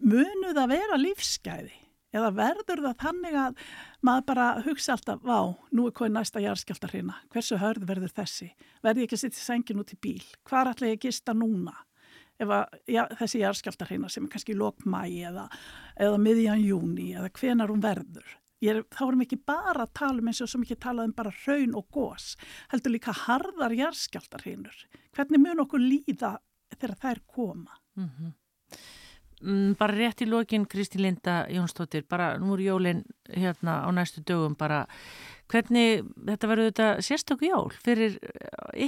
[0.00, 1.76] munu það vera lífsgæði?
[2.10, 3.60] Eða verður það þannig að
[4.06, 8.50] maður bara hugsa alltaf, vá, nú er hvað næsta jarðskjálta hreina, hversu hörð verður þessi?
[8.82, 10.24] Verður ég ekki að setja sengin út í bíl?
[10.48, 11.76] Hvar ætla ég að gista núna?
[12.40, 15.46] Ef að, já, þessi jarðskjálta hreina sem er kannski lókmægi eða,
[16.00, 18.36] eða miðjan júni eða hvenar hún verður.
[18.60, 21.14] Er, þá erum við ekki bara að tala um eins og sem ekki tala um
[21.16, 22.34] bara raun og gós,
[22.72, 24.82] heldur líka harðar jarðskjálta hreinur.
[25.16, 26.34] Hvernig mun okkur líða
[26.74, 27.78] þegar þær koma?
[27.96, 28.34] Mm -hmm.
[29.42, 34.22] Mm, bara rétt í lokin Kristi Linda Jónsdóttir, bara nú er jólin hérna á næstu
[34.26, 34.84] dögum bara
[35.50, 38.18] hvernig þetta verður þetta sérstöku jól fyrir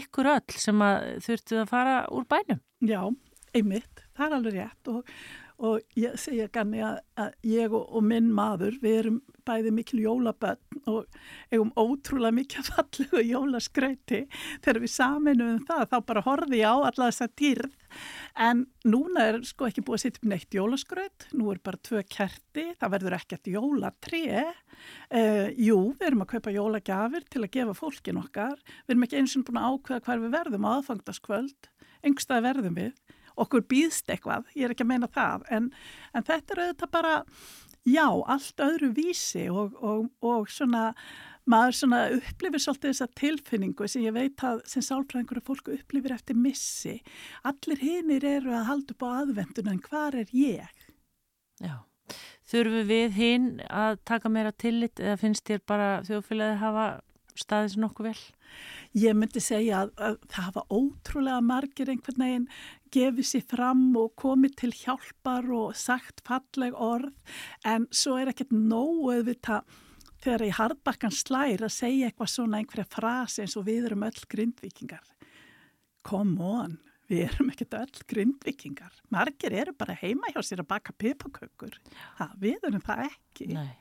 [0.00, 2.62] ykkur öll sem að þurftu að fara úr bænum?
[2.82, 3.02] Já,
[3.54, 5.14] einmitt, það er alveg rétt og,
[5.62, 10.00] og ég segja ganni að, að ég og, og minn maður, við erum bæði mikil
[10.04, 11.06] jólabönn og
[11.52, 14.24] eigum ótrúlega mikil fallegu jólaskrauti
[14.62, 17.78] þegar við saminum um það, þá bara horfi ég á alla þessa dýrð.
[18.40, 22.00] En núna er sko ekki búið að setja upp neitt jólaskraut, nú er bara tvö
[22.08, 24.22] kerti, það verður ekkert jólatri.
[25.12, 29.20] Uh, jú, við erum að kaupa jólagjafir til að gefa fólkin okkar, við erum ekki
[29.20, 31.68] eins og búin að ákveða hver við verðum á aðfangtaskvöld,
[32.08, 32.94] engstað verðum við,
[33.40, 35.68] okkur býðst eitthvað, ég er ekki að meina það, en,
[36.12, 37.18] en þetta er auðvitað bara,
[37.88, 40.90] já, allt öðru vísi og, og, og svona
[41.48, 46.14] maður svona upplifir svolítið þessa tilfinningu sem ég veit að sem sálfræðingur að fólku upplifir
[46.14, 46.98] eftir missi.
[47.48, 50.84] Allir hinnir eru að halda upp á aðvendun en hvar er ég?
[51.62, 51.82] Já,
[52.50, 56.86] þurfum við hinn að taka meira tillit eða finnst þér bara þjóðfélagið hafa
[57.38, 58.22] staðið sem nokkuð vel?
[59.00, 62.48] Ég myndi segja að, að það hafa ótrúlega margir einhvern veginn
[62.92, 68.52] gefið sér fram og komið til hjálpar og sagt falleg orð en svo er ekkert
[68.52, 69.80] nógu auðvitað
[70.22, 74.24] þegar í hardbakkan slær að segja eitthvað svona einhverja frasi eins og við erum öll
[74.30, 75.02] grindvikingar.
[76.06, 76.78] Come on,
[77.12, 78.92] við erum ekkert öll grindvikingar.
[79.12, 81.76] Margir eru bara heima hjá sér að baka pipakökur.
[82.40, 83.48] Við erum það ekki.
[83.52, 83.72] Nei.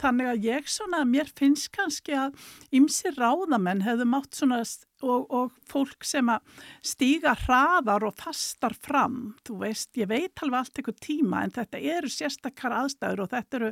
[0.00, 2.38] Þannig að ég svona, mér finnst kannski að
[2.74, 4.62] ymsi ráðamenn hefðu mátt svona
[5.06, 10.60] og, og fólk sem að stíga hraðar og fastar fram þú veist, ég veit alveg
[10.60, 13.70] allt eitthvað tíma en þetta eru sérstakar aðstæður og þetta eru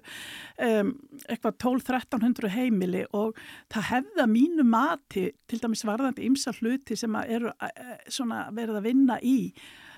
[0.68, 0.92] um,
[1.26, 3.40] eitthvað 12-1300 heimili og
[3.72, 8.80] það hefða mínu mati til dæmis varðandi ymsa hluti sem að eru uh, svona verið
[8.80, 9.38] að vinna í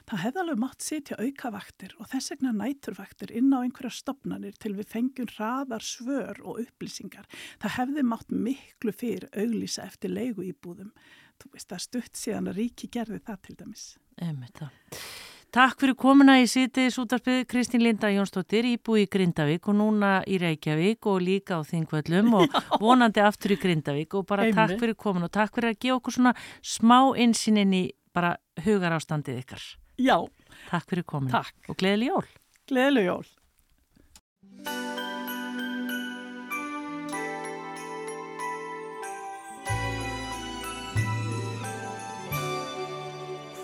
[0.09, 4.75] það hefði alveg mátt setja aukavaktir og þess vegna næturvaktir inn á einhverja stopnarnir til
[4.79, 7.29] við fengjum hraðar svör og upplýsingar.
[7.61, 10.93] Það hefði mátt miklu fyrir auglýsa eftir leigu íbúðum.
[11.39, 13.89] Þú veist að stutt síðan að ríki gerði það til dæmis.
[14.25, 15.03] Emmið það.
[15.49, 20.37] Takk fyrir komuna í sítið sútarpið Kristín Linda Jónsdóttir íbúi í Grindavík og núna í
[20.43, 24.59] Reykjavík og líka á Þingvöllum og vonandi aftur í Grindavík og bara Einmi.
[24.59, 27.83] takk fyrir komuna og takk fyrir að gefa okkur svona smá insýnin í
[28.13, 29.65] bara hugarástandið ykkar.
[29.99, 30.23] Já.
[30.71, 31.31] Takk fyrir komin.
[31.33, 31.57] Takk.
[31.69, 32.27] Og gleðileg jól.
[32.71, 33.27] Gleðileg jól.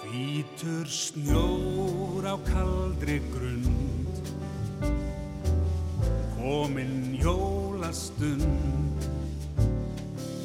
[0.03, 4.31] Hvítur snjór á kaldri grund
[6.35, 9.07] Komin jólastund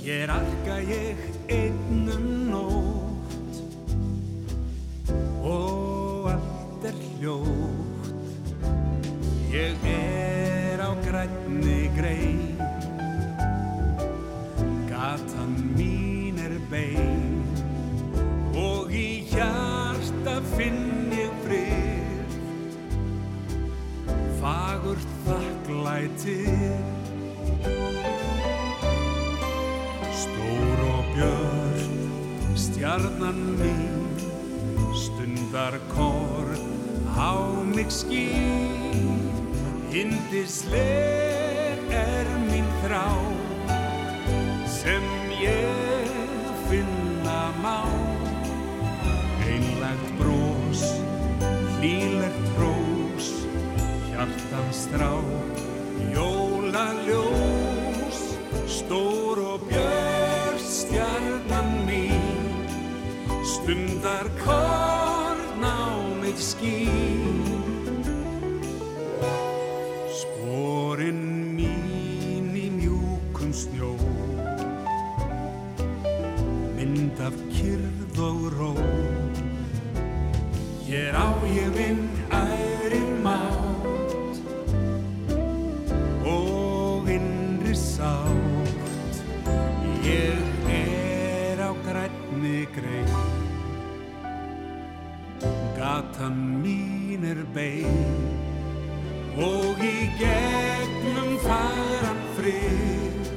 [0.03, 1.17] Hér arka ég
[1.49, 2.98] einnum nóg
[7.19, 7.89] hljótt
[9.49, 12.53] Ég er á grænni grein.
[14.85, 17.41] Gatan mín er bein.
[18.53, 22.37] Og í hjarta finn ég frið.
[24.37, 26.77] Fagurt þakklætið
[30.13, 31.97] Stór og björn,
[32.53, 33.97] stjarnan mín.
[34.93, 36.38] Stundarkorn
[37.17, 37.33] á
[37.63, 39.19] mig skýn
[39.89, 43.09] Hindisleg er mín þrá
[44.69, 45.01] sem
[45.41, 46.05] ég
[46.69, 47.81] finna má.
[49.49, 50.83] Einlegt brós,
[51.79, 53.27] hlýlegt hrós
[54.11, 55.13] hjartans strá
[56.13, 57.37] Jólaljós,
[58.69, 62.23] stór og björn stjarnan mín.
[63.41, 65.38] Stundar korn
[66.37, 67.49] skýn
[70.13, 73.93] Sporin mín í mjúkum snjó.
[76.75, 78.73] Mynd af kyrð og ró.
[80.85, 84.41] Hér á ég minn æri mátt
[86.25, 89.23] og innri sátt.
[90.05, 93.18] Ég er á grænni grein
[96.19, 97.95] Gatan mín er bein
[99.39, 103.29] og í gegnum faran frið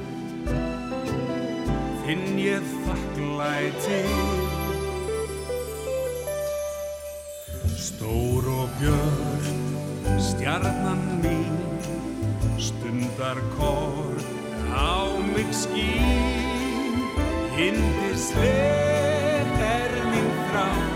[2.03, 4.03] finn ég þakklæti.
[7.85, 9.63] Stór og björn,
[10.27, 11.55] stjarnan mín
[12.59, 14.19] stundar korn
[14.75, 16.99] á mig skýn
[17.55, 20.92] hindisleg er mín þrá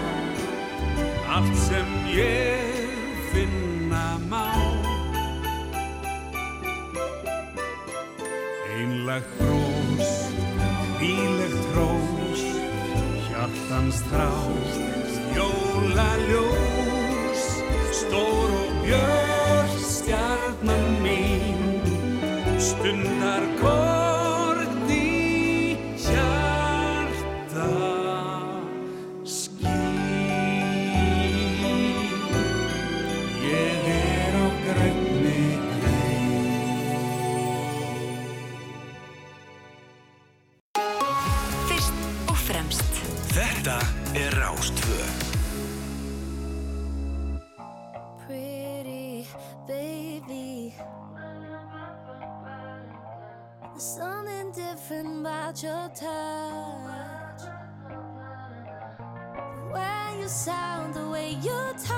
[1.37, 2.89] allt sem ég
[3.31, 4.49] finna má.
[8.77, 10.09] Einlegt brós,
[10.99, 12.41] bílegt trós
[13.29, 14.71] hjartans trás
[15.37, 17.43] jóla ljós
[17.99, 21.61] stór og björn stjarnan mín.
[22.57, 23.46] Stundar
[55.61, 57.41] different your touch.
[59.73, 61.96] Way you sound, the way you talk.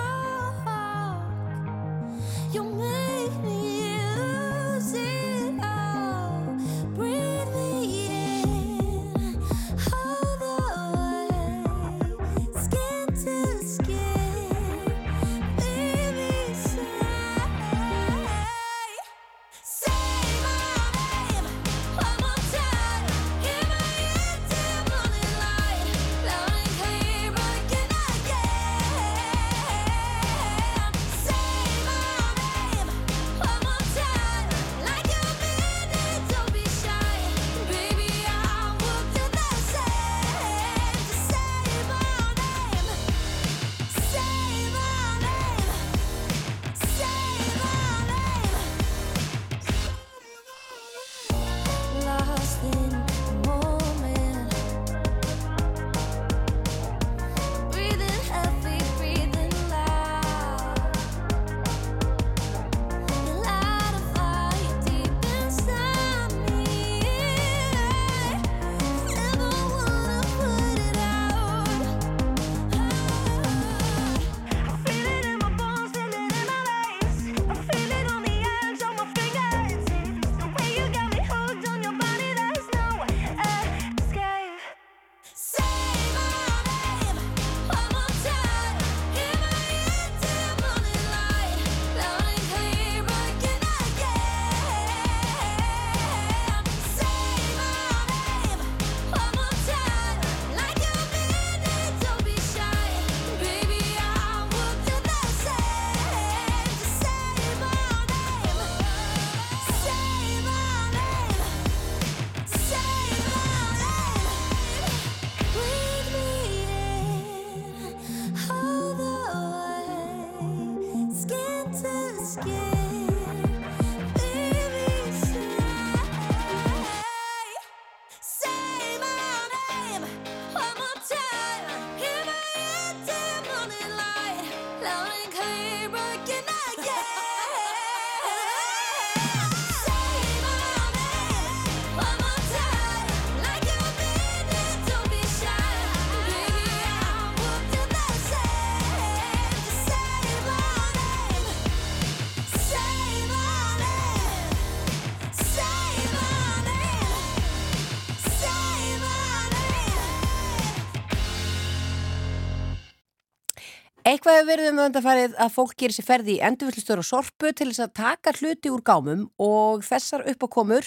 [164.29, 167.65] Eitthvað hefur verið um öndafarið að fólk gerir sér ferði í endurvillistöru og sorpu til
[167.71, 170.85] þess að taka hluti úr gámum og þessar uppákomur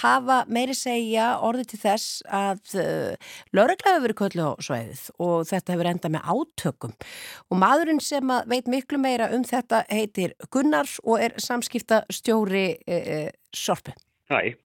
[0.00, 5.46] hafa meiri segja orðið til þess að uh, lögregla hefur verið köllu á svæðið og
[5.52, 6.96] þetta hefur endað með átökum
[7.46, 13.30] og maðurinn sem veit miklu meira um þetta heitir Gunnar og er samskipta stjóri uh,
[13.54, 13.94] sorpu.
[14.34, 14.56] Hæ,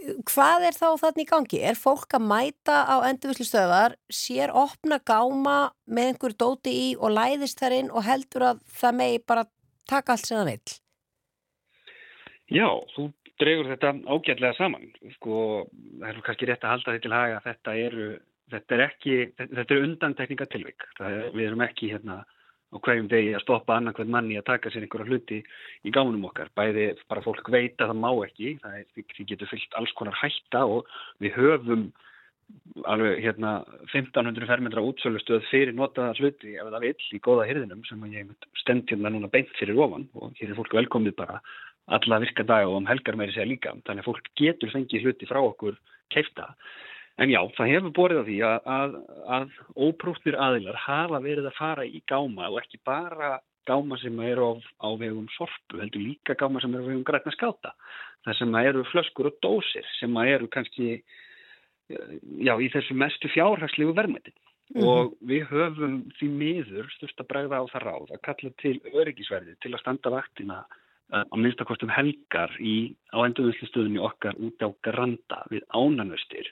[0.00, 1.58] Hvað er þá þarna í gangi?
[1.60, 7.60] Er fólk að mæta á endurvillistöðar, sér opna gáma með einhverju dóti í og læðist
[7.60, 9.44] þar inn og heldur að það megi bara
[9.90, 10.76] taka allt sem það vill?
[12.50, 13.06] Já, þú
[13.40, 14.90] dregur þetta ágætlega saman.
[15.18, 15.36] Sko,
[16.00, 18.10] það er kannski rétt að halda því til haga að þetta eru,
[18.54, 19.88] þetta er ekki, þetta eru
[21.12, 22.22] er, við erum ekki hérna
[22.70, 25.40] á hverjum degi að stoppa annarkvæð manni að taka sér einhverja hluti
[25.82, 26.52] í gámunum okkar.
[26.54, 30.20] Bæði bara fólk veit að það má ekki, það er, því, getur fyllt alls konar
[30.20, 30.92] hætta og
[31.22, 31.90] við höfum
[32.90, 33.50] alveg hérna
[33.92, 38.30] 1500 fermetra útsölustöð fyrir notaða hluti ef það vill í góða hyrðinum sem ég
[38.62, 41.40] stend hérna núna beint fyrir ofan og hér er fólk velkomið bara
[41.94, 45.28] alla virka dag og um helgar meiri segja líka þannig að fólk getur fengið hluti
[45.30, 45.78] frá okkur
[46.14, 46.50] keifta
[47.20, 48.96] en já, það hefur borðið á því að, að,
[49.36, 49.56] að
[49.88, 54.52] óprúfnir aðilar hafa verið að fara í gáma og ekki bara gáma sem eru á,
[54.82, 57.74] á vegum sorpu, heldur líka gáma sem eru á vegum grætna skáta.
[58.26, 63.94] Það sem eru flöskur og dósir sem eru kannski eh, já, í þessu mestu fjárhagslegu
[63.96, 64.34] verðmætti.
[64.70, 64.84] Mhm.
[64.86, 69.56] Og við höfum því miður styrst að bregða á það ráð að kalla til öryggisverði
[69.60, 70.60] til að standa vaktina
[71.12, 76.48] eh, á minnstakostum helgar í, á endurvinnslustöðunni okkar út á Granda við ánanustir.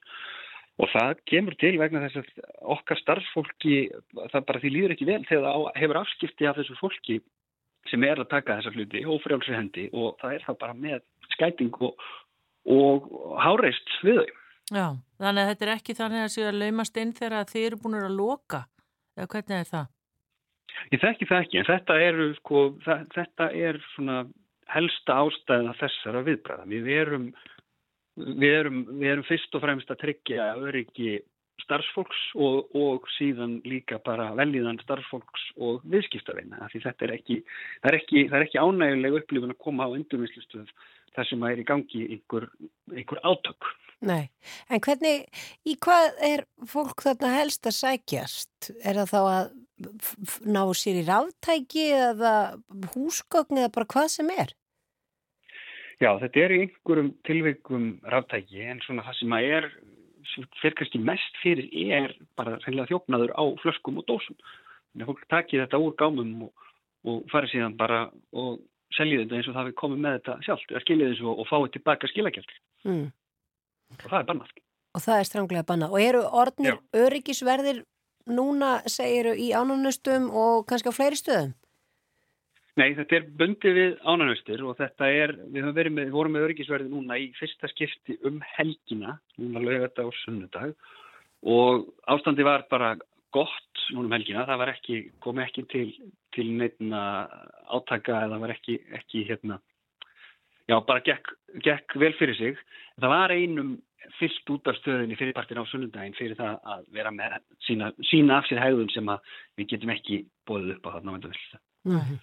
[0.78, 2.28] Og það kemur til vegna þess að
[2.76, 3.78] okkar starfsfólki,
[4.14, 7.18] það bara því líður ekki vel þegar það hefur afskipti af þessu fólki
[7.90, 11.02] sem er að taka þessa hluti ófrjálsri hendi og það er það bara með
[11.34, 12.08] skæting og,
[12.68, 13.08] og
[13.42, 14.34] háreist við þau.
[14.68, 14.86] Já,
[15.22, 18.00] þannig að þetta er ekki þannig að séu að laumast inn þegar þið eru búin
[18.02, 18.64] að loka.
[19.16, 19.86] Eða hvernig er það?
[20.92, 24.18] Ég þekki það ekki, en þetta eru sko, það, þetta er svona
[24.68, 26.66] helsta ástæða þessara viðbræða.
[26.70, 27.24] Við erum,
[28.18, 31.18] við erum, við erum fyrst og fremst að tryggja öryggi
[31.64, 36.68] starfsfólks og, og síðan líka bara veljiðan starfsfólks og viðskiptaveina.
[36.72, 37.40] Því þetta er ekki,
[37.82, 40.70] það er ekki, ekki ánæguleg upplifun að koma á endurvinnslustöð
[41.16, 42.48] þar sem að er í gangi einhver,
[42.94, 43.70] einhver átök.
[44.06, 44.28] Nei,
[44.70, 45.24] en hvernig,
[45.66, 48.70] í hvað er fólk þarna helst að sækjast?
[48.86, 49.48] Er það þá að
[50.46, 52.34] ná sér í ráftæki eða
[52.94, 54.54] húsgögn eða bara hvað sem er?
[55.98, 59.68] Já, þetta er í einhverjum tilveikum ráftæki en svona það sem að er
[60.62, 61.68] fer kannski mest fyrir
[61.98, 64.36] er bara reynilega þjófnaður á flöskum og dósum.
[64.92, 66.66] Þannig að fólk takir þetta úr gámum og,
[67.08, 68.60] og farið síðan bara og
[68.94, 71.50] seljið þetta eins og það við komum með þetta sjálft, eða skiljið þessu og, og
[71.50, 72.56] fáið tilbaka skilagjald.
[72.86, 73.04] Mm.
[73.94, 74.56] Og það er bannað.
[74.94, 75.94] Og það er stránglega bannað.
[75.94, 77.82] Og eru orðnir öryggisverðir
[78.28, 81.54] núna, segiru, í ánunustum og kannski á fleiri stöðum?
[82.78, 86.92] Nei, þetta er bundið við ánanustir og þetta er, við höfum með, vorum með öryggisverði
[86.92, 90.76] núna í fyrsta skipti um helgina, núna lögata og sunnudag
[91.42, 92.92] og ástandi var bara
[93.34, 95.90] gott núna um helgina, það var ekki, kom ekki til,
[96.36, 97.02] til neittna
[97.74, 99.58] átaka eða var ekki, ekki hérna,
[100.70, 101.34] já bara gekk,
[101.64, 102.64] gekk vel fyrir sig.
[103.00, 103.76] Það var einum
[104.18, 108.46] fyllt út af stöðinni fyrirpartin á sunnudaginn fyrir það að vera með sína, sína af
[108.48, 109.16] sér hegðun sem
[109.58, 111.60] við getum ekki bóðið upp á þarna á vendavilsa.
[111.86, 112.18] Mm.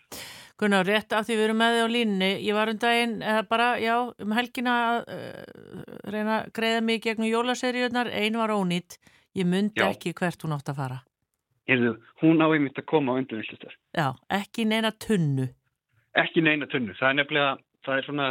[0.60, 3.42] Gunnar, rétt af því við erum með þið á línni, ég var um daginn, eða
[3.50, 5.82] bara, já, um helgina að uh,
[6.14, 8.96] reyna að greiða mig gegnum jólaseríunar, ein var ónýtt,
[9.36, 9.90] ég myndi Já.
[9.90, 11.02] ekki hvert hún átt að fara.
[11.68, 13.76] Heyrðu, hún á einmitt að koma á undanvillistar.
[13.98, 15.50] Já, ekki neina tunnu.
[16.16, 16.96] Ekki neina tunnu.
[16.96, 18.28] Það er nefnilega, það er svona,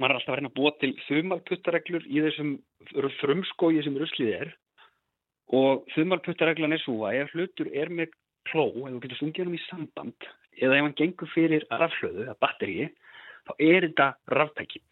[0.00, 2.54] maður er alltaf að reyna að búa til þumalputtareglur í þessum
[3.20, 4.54] frumskói sem ruslið er
[5.56, 8.14] og þumalputtareglan er svo að ef hlutur er með
[8.50, 12.36] kló, ef þú getur sungið hann í samband eða ef hann gengur fyrir rafhlöðu eða
[12.42, 12.90] batteríi,
[13.46, 14.82] þá er þetta ráftæki.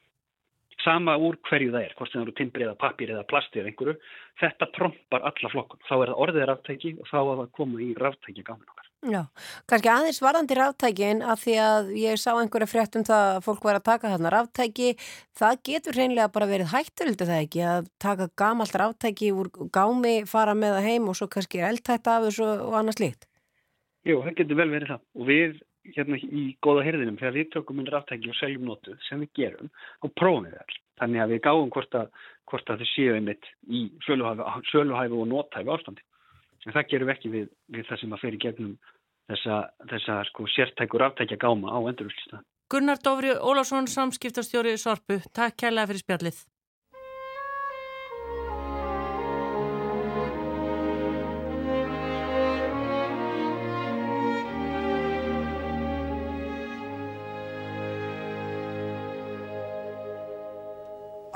[0.85, 3.71] Sama úr hverju það er, hvort sem það eru timbri eða pappir eða plasti eða
[3.71, 3.95] einhverju,
[4.43, 5.85] þetta trompar alla flokkun.
[5.89, 8.91] Þá er það orðið ráftæki og þá er það að koma í ráftæki gáminn okkar.
[9.05, 9.21] Já,
[9.69, 13.67] kannski aðeins varðandi ráftækin að því að ég sá einhverja frétt um það að fólk
[13.69, 14.95] var að taka þarna ráftæki
[15.37, 20.57] það getur hreinlega bara verið hætturildi það ekki að taka gamalt ráftæki úr gámi, fara
[20.57, 23.29] með það heim og svo kannski er eldtætt af þessu og annað slíkt
[24.05, 25.05] Jú, það getur vel verið það.
[25.17, 25.59] Og við
[25.95, 29.71] hérna í góða hirðinum þegar við tökum inn ráftæki og seljum notuð sem við gerum
[30.01, 32.11] og prófum við all þannig að við gáum hvort að,
[32.49, 36.05] hvort að þau séu einmitt í söluhæfi og notæfi ástandi.
[36.65, 38.75] En það gerum við ekki við, við það sem að fer í gegnum
[39.29, 39.61] þessa,
[39.93, 42.41] þessa sko, sértækur ráftækja gáma á endurvöldsista
[42.73, 46.39] Gunnar Dófri Ólafsson, samskiptastjóri Sorpu, takk kærlega fyrir spjallið.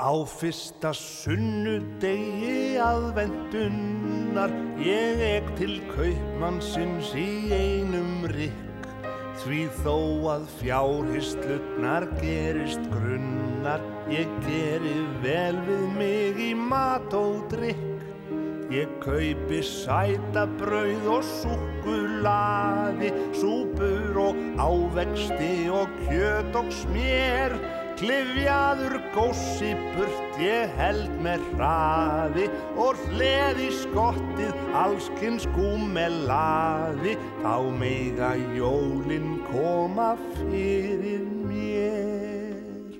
[0.09, 4.49] Á fyrsta sunnudegi aðvendunnar
[4.81, 8.87] ég ek til kaupmannsins í einum rykk
[9.43, 9.97] því þó
[10.33, 17.85] að fjárhyslutnar gerist grunnar ég geri vel við mig í mat og drykk
[18.69, 27.55] Ég kaupi sæta brauð og súkkulaði, súpur og ávexti og kjöt og smér.
[27.99, 32.45] Klifjaður gósi burt ég held með hraði
[32.79, 37.17] og hleði skottið allskins gúmelaði.
[37.43, 42.95] Þá meiga jólin koma fyrir mér.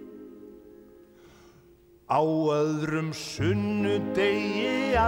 [2.11, 2.19] Á
[2.59, 4.99] öðrum sunnudegi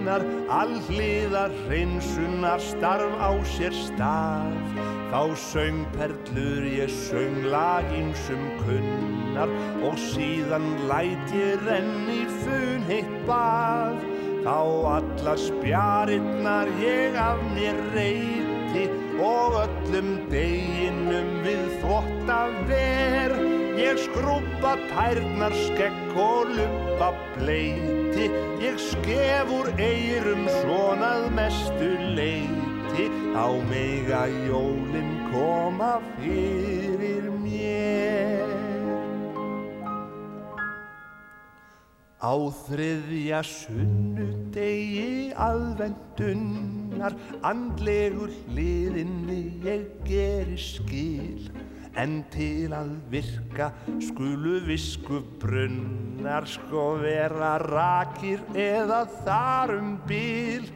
[0.00, 4.56] aðvendunnar, allíðar hreinsunar starf á sér stað.
[5.10, 9.50] Þá söng perlur ég söng lag ímsum kunnar
[9.82, 14.00] og síðan læt ég renni fun heitt bað.
[14.44, 14.58] Þá
[14.96, 18.88] alla spjarinnar ég af mér reyti
[19.20, 23.59] og öllum deginum við þvotta ver.
[23.80, 28.26] Ég skrúpa tærnar skekk og lupa bleiti,
[28.60, 31.88] ég skef úr eyrum svonað mestu
[32.18, 38.52] leiti, á mega jólin koma fyrir mér.
[42.20, 42.36] Á
[42.68, 51.48] þriðja sunnudegi aðvendunnar andlegur hliðinni ég geri skil
[51.98, 53.70] en til að virka
[54.02, 60.68] skulu visku brunnar sko vera rakir eða þar um bíl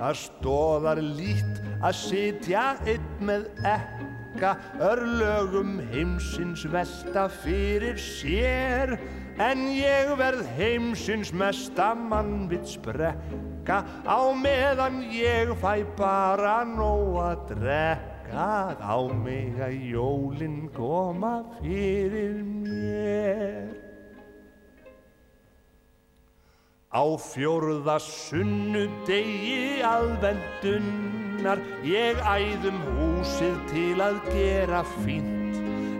[0.00, 4.54] það stóðar lít að sitja einn með ekka
[4.90, 8.96] örlögum heimsins velta fyrir sér.
[9.40, 18.09] En ég verð heimsins mesta mannvits brekka á meðan ég fæ bara nóg að drekka
[18.34, 23.70] á mig að jólin koma fyrir mér.
[26.90, 35.38] Á fjórða sunnudegi aðvendunnar ég æðum húsið til að gera fínt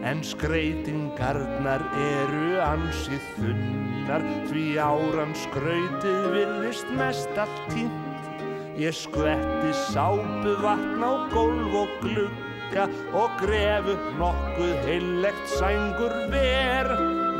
[0.03, 8.10] En skreitingarnar eru ansið þunnar Því áran skrautið virðist mest allt tínt
[8.81, 16.89] Ég skvetti sápu vatn á gólf og glugga Og grefu nokkuð heillegt sængur ver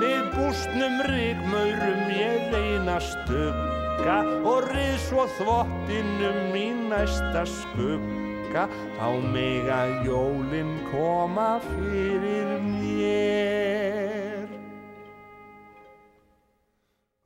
[0.03, 8.69] Við bústnum ríkmaurum ég reyna stugga Og rið svo þvottinum í næsta skugga
[9.01, 13.90] á mig að jólin koma fyrir mér.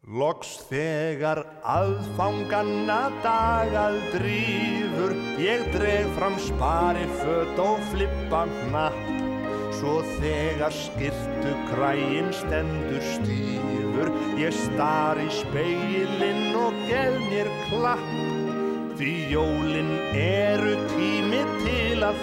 [0.04, 8.98] Loks þegar aðfanganna dagað drífur, ég dreg fram spari fött og flippa hnapp.
[9.78, 18.14] Svo þegar skirtu kræin stendur stífur, ég star í speilin og gef mér klapp.
[19.00, 22.20] Því jólin eru tími til að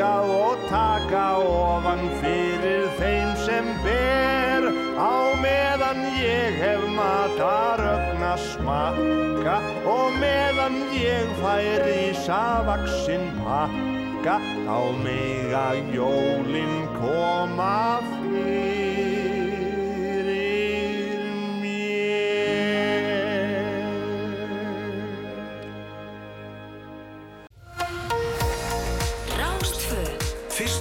[0.00, 4.68] þakka og taka ofan fyrir þeim sem ber.
[4.96, 15.52] Á meðan ég hef matarögna smakka og meðan ég fær í savaksinn pakka á mig
[15.52, 18.00] að jólin koma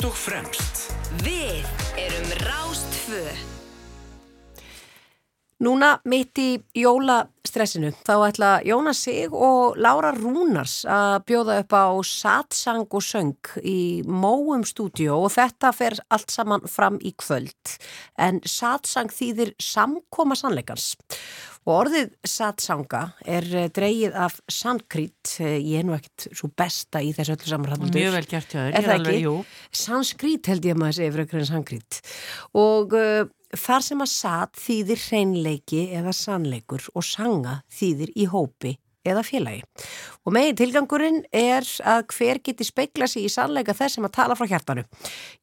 [0.09, 0.89] og fremst.
[1.21, 1.65] Við
[2.01, 3.21] erum Rástfö
[5.59, 11.87] Núna mitt í jólastressinu þá ætla Jónas Sig og Lára Rúnars að bjóða upp á
[12.07, 17.75] satsang og söng í Móum stúdíu og þetta fer allt saman fram í kvöld.
[18.15, 20.93] En satsang þýðir samkoma sannleikans.
[20.95, 27.11] og orðið satsanga er eh, dreigið af sankrít, ég er nú ekkert svo besta í
[27.15, 29.25] þessu öllu saman Mjög vel gert þér, Er það alveg, ekki?
[29.25, 29.35] jú.
[29.83, 32.01] Sanskrít held ég að maður segir frekar en sankrít
[32.57, 33.23] og uh,
[33.57, 38.75] þar sem að sat þýðir hreinleiki eða sannleikur og sanga þýðir í hópi
[39.07, 39.63] eða félagi.
[40.27, 44.35] Og megin tilgangurinn er að hver geti speikla sig í sannleika þess sem að tala
[44.37, 44.83] frá hjartanu.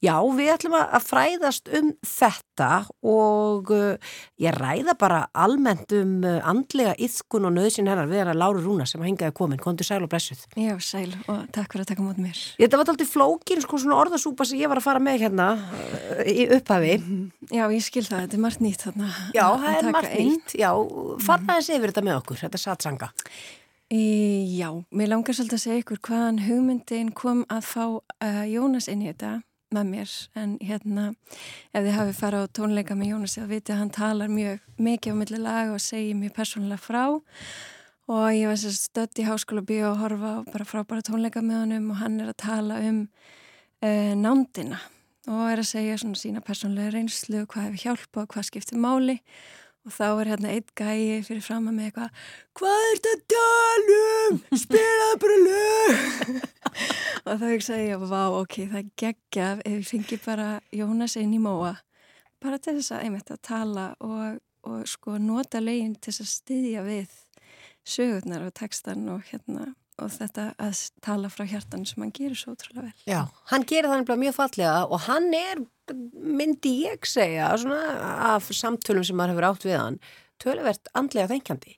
[0.05, 2.71] Já, við ætlum að fræðast um þetta
[3.07, 4.13] og uh,
[4.43, 8.87] ég ræða bara almennt um uh, andlega yðkun og nöðsinn hennar við hennar Láru Rúna
[8.89, 9.63] sem að hingaði komin.
[9.63, 10.45] Kondur sæl og blessuð.
[10.61, 12.45] Já, sæl og takk fyrir að taka mót mér.
[12.61, 16.23] Þetta var alltaf flókin, sko, svona orðasúpa sem ég var að fara með hérna uh,
[16.29, 16.99] í upphafi.
[17.51, 19.13] Já, ég skil það, þetta er margt nýtt þarna.
[19.33, 20.57] Já, að það er margt nýtt.
[20.61, 20.71] Já,
[21.27, 23.13] farna þess yfir þetta með okkur, þetta satsanga.
[23.87, 28.89] Í, já, mér langar svolítið að segja ykkur hvaðan hugmyndin kom að fá uh, Jónas
[28.91, 29.37] inn í þetta
[29.77, 30.15] með mér.
[30.35, 31.05] En hérna
[31.71, 35.15] ef þið hafið farið á tónleika með Jónas þá vitið að hann talar mjög mikið
[35.15, 37.05] á milli laga og segir mjög persónulega frá.
[38.11, 41.87] Og ég var stödd í háskóla bíó að horfa á bara frábæra tónleika með honum
[41.95, 44.81] og hann er að tala um uh, nándina
[45.31, 49.21] og er að segja svona sína persónulega reynslu, hvað hefur hjálpað, hvað skiptir máli.
[49.21, 49.31] og
[49.93, 52.23] þá er hérna eitt gæi fyrir fram að með eitthvað
[52.57, 54.39] Hvað er þetta að tala um?
[54.63, 56.41] Spilaðu bara lög!
[57.27, 61.43] og þá hugsaði ég, vá, ok, það geggjaf ef ég fengi bara Jónas inn í
[61.43, 61.77] móa
[62.43, 66.33] bara til þess að einmitt að tala og, og sko nota lögin til þess að
[66.35, 67.17] styðja við
[67.87, 72.55] sögurnar og textan og hérna og þetta að tala frá hjartan sem hann gerir svo
[72.55, 73.07] ótrúlega vel.
[73.09, 75.63] Já, hann gerir það nefnilega mjög fallega og hann er,
[76.13, 77.81] myndi ég segja, svona
[78.35, 79.99] af samtölum sem maður hefur átt við hann,
[80.43, 81.77] töluvert andlega þengjandi.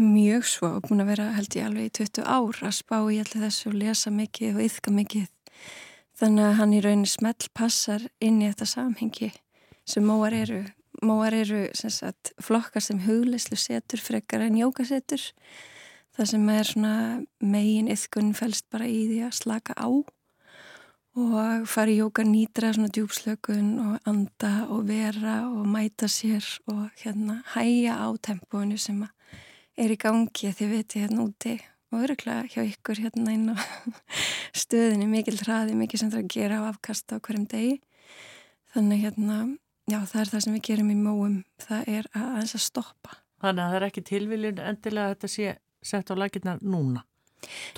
[0.00, 3.46] Mjög svo, búin að vera held ég alveg í 20 ár að spá í allir
[3.46, 5.28] þessu og lesa mikið og yfka mikið
[6.20, 9.30] þannig að hann í rauninni smelt passar inn í þetta samhengi
[9.88, 10.62] sem móar eru
[11.06, 15.22] móar eru sem sagt, flokkar sem hugleislu setur frekar en jókasetur
[16.16, 16.94] það sem er svona
[17.40, 19.88] megin yfkunn fælst bara í því að slaka á
[21.20, 26.88] og fara í jóka nýtra svona djúpslökun og anda og vera og mæta sér og
[27.02, 29.02] hérna hæja á tempóinu sem
[29.76, 31.58] er í gangi því viti hérna úti
[31.90, 33.56] og öruglega hjá ykkur hérna inn á
[34.62, 37.80] stöðinni mikil hraði, mikil sem það að gera á afkasta á hverjum degi.
[38.70, 39.38] Þannig hérna,
[39.90, 43.18] já það er það sem við gerum í móum, það er að aðeins að stoppa.
[43.42, 45.48] Þannig að það er ekki tilviljun endilega að þetta sé
[45.82, 47.04] sett á lakirna núna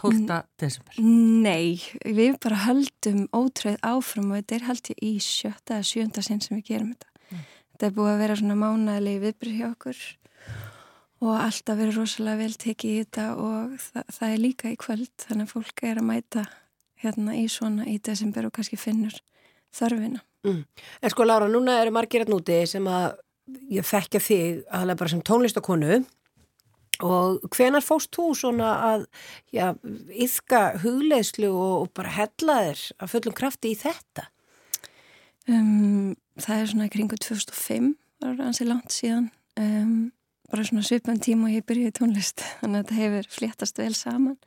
[0.01, 0.43] 12.
[0.59, 5.89] desember Nei, við bara höldum ótröð áfram og þetta er held ég í sjötta eða
[5.91, 7.13] sjönda sinn sem við gerum þetta.
[7.29, 7.45] Mm.
[7.71, 10.03] Þetta er búið að vera svona mánæðilegi viðbrið hjá okkur
[11.23, 15.13] og alltaf verið rosalega vel tekið í þetta og það, það er líka í kvöld
[15.23, 16.47] þannig að fólk er að mæta
[17.03, 19.15] hérna í svona í desember og kannski finnur
[19.75, 20.23] þörfina.
[20.43, 20.65] Mm.
[21.03, 23.15] En sko Lára, núna eru margir að núti sem að
[23.71, 26.03] ég þekkja þig aðalega bara sem tónlistakonu
[27.03, 29.07] Og hvenar fóst þú svona að
[29.55, 29.73] já,
[30.15, 34.29] yfka hugleislu og, og bara hella þér að fullum krafti í þetta?
[35.51, 37.93] Um, það er svona kringu 2005,
[38.23, 39.97] það er ansið langt síðan, um,
[40.53, 44.39] bara svona svipan tíma og ég byrjuði tónlist, þannig að þetta hefur fléttast vel saman.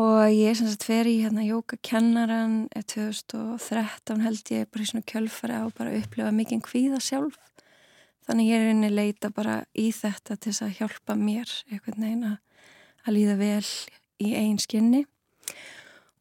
[0.00, 5.04] Og ég er sem sagt fer í hérna jókakennaran 2013 held ég bara í svona
[5.04, 7.36] kjölfari á bara upplifa mikið kvíða sjálf
[8.26, 12.28] Þannig ég er einni leita bara í þetta til þess að hjálpa mér einhvern veginn
[12.30, 13.70] að líða vel
[14.22, 15.02] í einn skinni.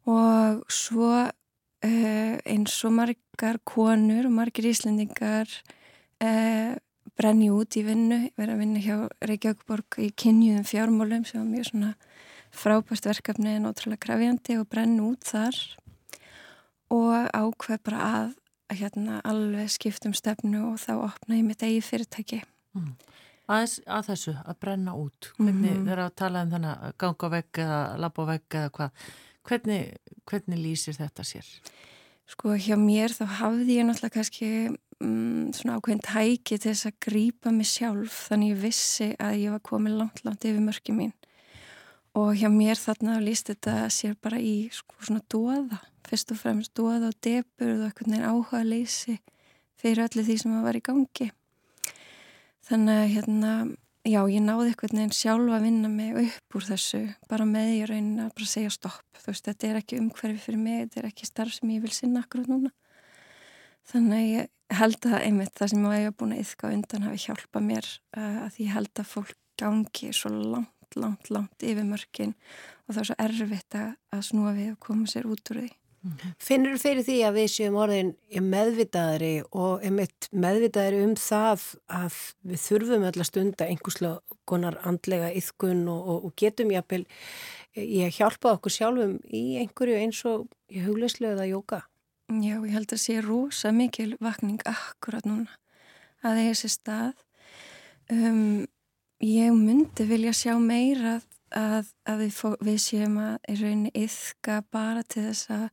[0.09, 5.51] Og svo uh, eins og margar konur og margir íslendingar
[6.25, 6.73] uh,
[7.17, 8.97] brenni út í vinnu, verið að vinna hjá
[9.29, 11.93] Reykjavíkborg í kynjuðum fjármálum sem var mjög svona
[12.51, 15.57] frábært verkefni en ótrúlega krafjandi og brenni út þar.
[16.91, 18.31] Og ákveð bara að
[18.71, 22.41] að hérna alveg skiptum stefnu og þá opna ég mitt eigi fyrirtæki.
[22.77, 22.93] Mm.
[23.51, 27.29] Aðeins að þessu, að brenna út, hvernig mm er að tala um þannig að ganga
[27.33, 29.07] vegg eða labba vegg eða hvað,
[29.49, 29.81] hvernig,
[30.29, 31.49] hvernig lýsir þetta sér?
[32.31, 36.99] Sko hjá mér þá hafði ég náttúrulega kannski mm, svona ákveðin tæki til þess að
[37.07, 41.11] grýpa mig sjálf þannig ég vissi að ég var komið langt, langt yfir mörki mín
[42.15, 46.73] og hjá mér þarna líst þetta sér bara í sko svona dóða fyrst og fremst
[46.77, 49.19] dóða og debur og eitthvað neina áhuga leysi
[49.81, 51.29] fyrir öllu því sem að var í gangi.
[52.67, 53.53] Þannig að hérna
[54.07, 57.91] já ég náði eitthvað neina sjálfa að vinna mig upp úr þessu bara með ég
[57.91, 59.21] raunin að bara segja stopp.
[59.21, 61.93] Þú veist þetta er ekki umhverfi fyrir mig þetta er ekki starf sem ég vil
[61.95, 62.73] sinna akkurat núna.
[63.91, 67.23] Þannig að ég held að einmitt það sem ég hef búin að yfka undan hafi
[67.25, 72.33] hjálpað mér uh, að ég held að fólk gangi svo langt langt, langt yfir mörkin
[72.87, 75.69] og það er svo erfitt að snúa við og koma sér út úr því.
[76.41, 78.07] Finnur þú fyrir því að við séum orðin
[78.41, 79.83] meðvitaðri og
[80.33, 82.15] meðvitaðri um það að
[82.49, 87.03] við þurfum öll að stunda einhverslega konar andlega yðkun og, og, og getum jápil
[87.77, 91.83] ég hjálpa okkur sjálfum í einhverju eins og í hugleislu eða jóka?
[92.31, 95.53] Já, ég held að sé rosa mikil vakning akkurat núna
[96.25, 97.21] að þessi stað
[98.09, 98.65] um,
[99.21, 101.19] ég myndi vilja sjá meira
[101.53, 105.65] að, að við, fó, við séum að í rauninni yfka bara til þess að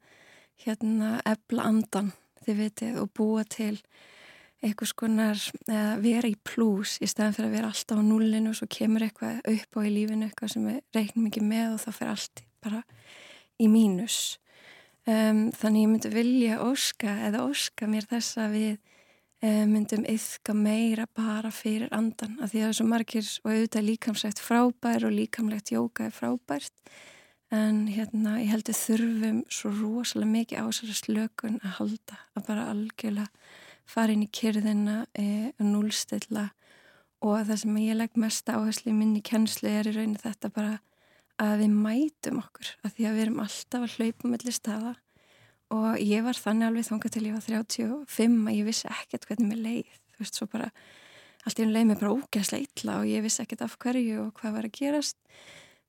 [0.64, 2.12] hérna ebla andan
[2.44, 3.76] þið vitið og búa til
[4.58, 8.58] eitthvað skonar að vera í plús í staðan fyrir að vera alltaf á nullinu og
[8.58, 11.90] svo kemur eitthvað upp á í lífinu eitthvað sem við reiknum ekki með og þá
[12.00, 12.82] fyrir allt bara
[13.58, 14.18] í mínus.
[15.08, 18.72] Um, þannig ég myndi vilja óska eða óska mér þess að við
[19.38, 23.84] Eh, myndum yfka meira bara fyrir andan af því að það svo margir og auðvitað
[23.86, 26.90] líkamsrætt frábær og líkamlegt jóka er frábært
[27.54, 33.28] en hérna ég heldur þurfum svo rosalega mikið ásara slökun að halda að bara algjörlega
[33.88, 36.50] fara inn í kyrðina e, og núlstilla
[37.24, 40.76] og það sem ég legg mest áherslu í minni kennslu er í rauninu þetta bara
[41.38, 44.94] að við mætum okkur af því að við erum alltaf að hlaupa mellir staða.
[45.74, 49.50] Og ég var þannig alveg þonga til ég var 35 að ég vissi ekkert hvernig
[49.50, 49.98] mér leið.
[50.14, 50.70] Þú veist, svo bara
[51.44, 54.30] allt í hún leið mér bara ógæslega illa og ég vissi ekkert af hverju og
[54.40, 55.18] hvað var að gerast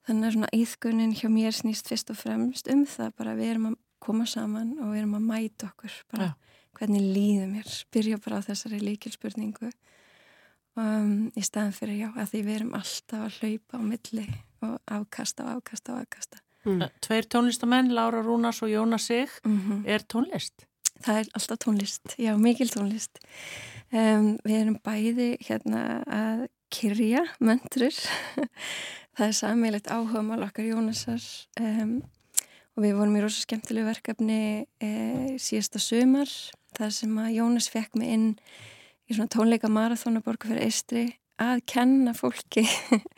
[0.07, 3.69] þannig að svona íðgunin hjá mér snýst fyrst og fremst um það bara við erum
[3.71, 6.33] að koma saman og við erum að mæta okkur bara ja.
[6.79, 9.71] hvernig líður mér byrja bara á þessari líkilspurningu
[10.79, 14.27] um, í staðan fyrir já að því við erum alltaf að hlaupa á milli
[14.63, 16.89] og afkasta og afkasta og afkasta Mm.
[16.99, 19.87] Tveir tónlistamenn, Laura Rúnars og Jónas Sig, mm -hmm.
[19.87, 20.65] er tónlist?
[21.01, 23.17] Það er alltaf tónlist, já, mikil tónlist.
[23.91, 27.95] Um, við erum bæði hérna að kyrja möndur.
[29.19, 31.21] Það er sammeilegt áhuga mál okkar Jónasar
[31.59, 32.19] um, og
[32.79, 34.41] og við vorum í rosa skemmtilegu verkefni
[34.79, 34.89] e,
[35.41, 36.31] síðasta sömar
[36.77, 38.27] þar sem að Jónas fekk mig inn
[39.09, 41.01] í svona tónleika marathónaborgu fyrir Eistri
[41.43, 42.63] að kenna fólki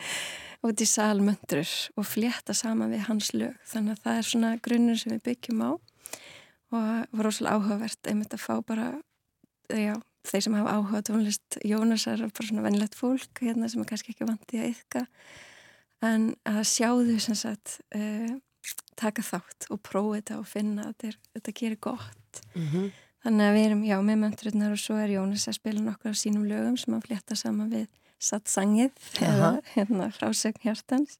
[0.65, 3.53] út í salmöndur og flétta saman við hans lög.
[3.69, 8.33] Þannig að það er svona grunnur sem við byggjum á og var rosalega áhugavert einmitt
[8.33, 8.89] að fá bara
[9.69, 9.93] já,
[10.25, 14.15] þeir sem hafa áhuga tónlist Jónasar er bara svona vennilegt fólk hérna sem er kannski
[14.15, 15.05] ekki vandi að yfka
[16.01, 18.33] en að sjá þau sem sagt uh,
[18.99, 22.17] taka þátt og prófa þetta og finna að þetta, þetta gerir gott
[22.55, 22.91] Mm -hmm.
[23.23, 26.15] þannig að við erum, já, með mönturinnar og svo er Jónas að spila nokkur af
[26.15, 27.87] sínum lögum sem að flétta saman við
[28.19, 31.19] sattsangið eða hérna frásegn hjartans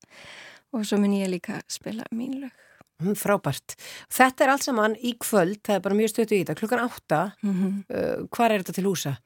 [0.72, 2.56] og svo mun ég líka spila mín lög
[3.02, 3.76] Mm, frábært.
[4.14, 7.22] Þetta er allt saman í kvöld, það er bara mjög stötu í þetta, klukkan átta.
[7.42, 7.74] Mm -hmm.
[7.90, 9.18] uh, hvar er þetta til húsa?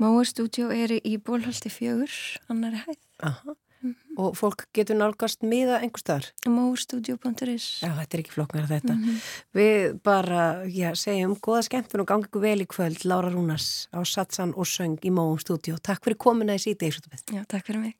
[0.00, 2.14] Móa stúdjó er í Bólhaldi fjögur,
[2.48, 2.96] annari hæð.
[3.22, 3.54] Aha.
[3.82, 4.22] Mm -hmm.
[4.22, 6.26] Og fólk getur nálgast miða einhver staðar?
[6.46, 8.94] Móastúdjó.is Já, þetta er ekki flokknar þetta.
[8.94, 9.16] Mm -hmm.
[9.54, 14.04] Við bara, já, segjum goða skemmtun og gangi ykkur vel í kvöld, Lára Rúnars á
[14.04, 15.78] Satsan og Söng í Móum stúdjó.
[15.82, 16.92] Takk fyrir komuna í síti,
[17.32, 17.96] Já, takk fyrir mig.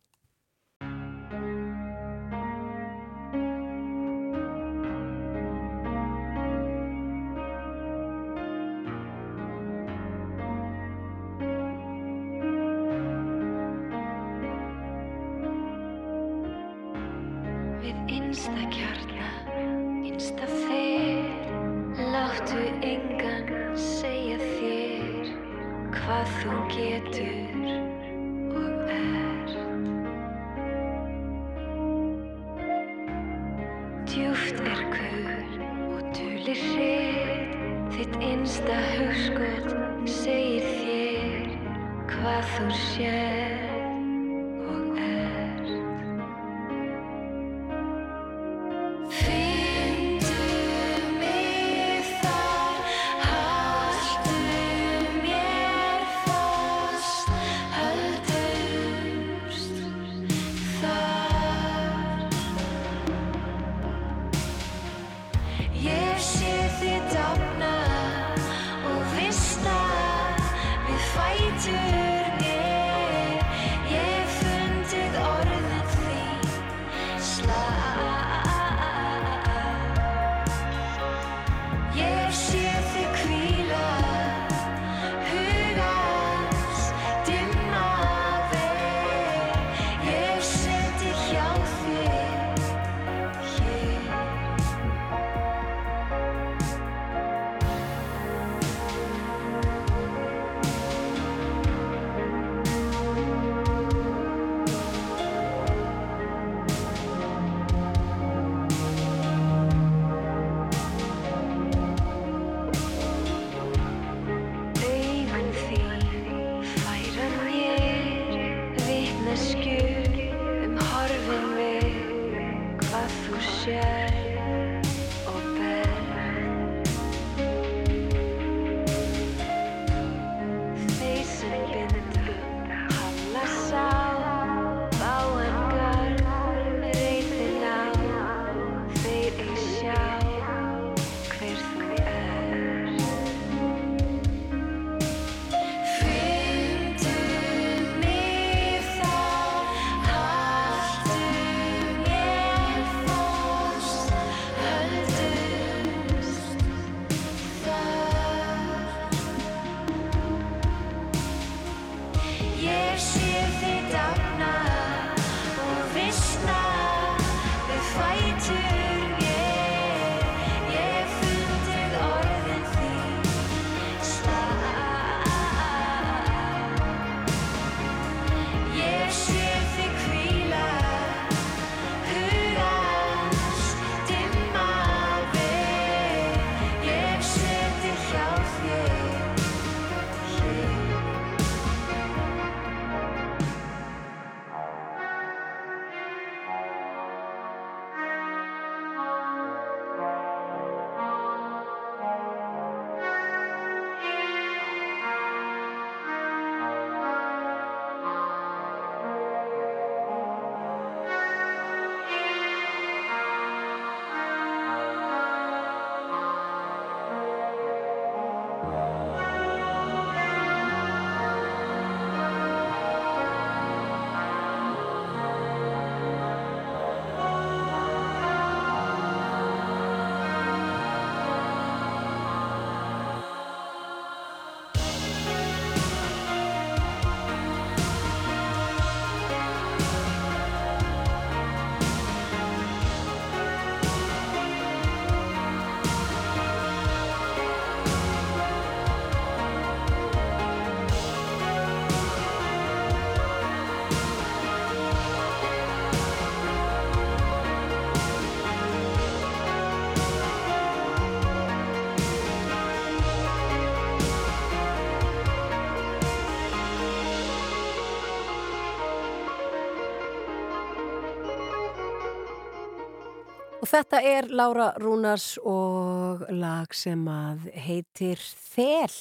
[273.71, 278.97] Þetta er Lára Rúnars og lag sem að heitir Þel.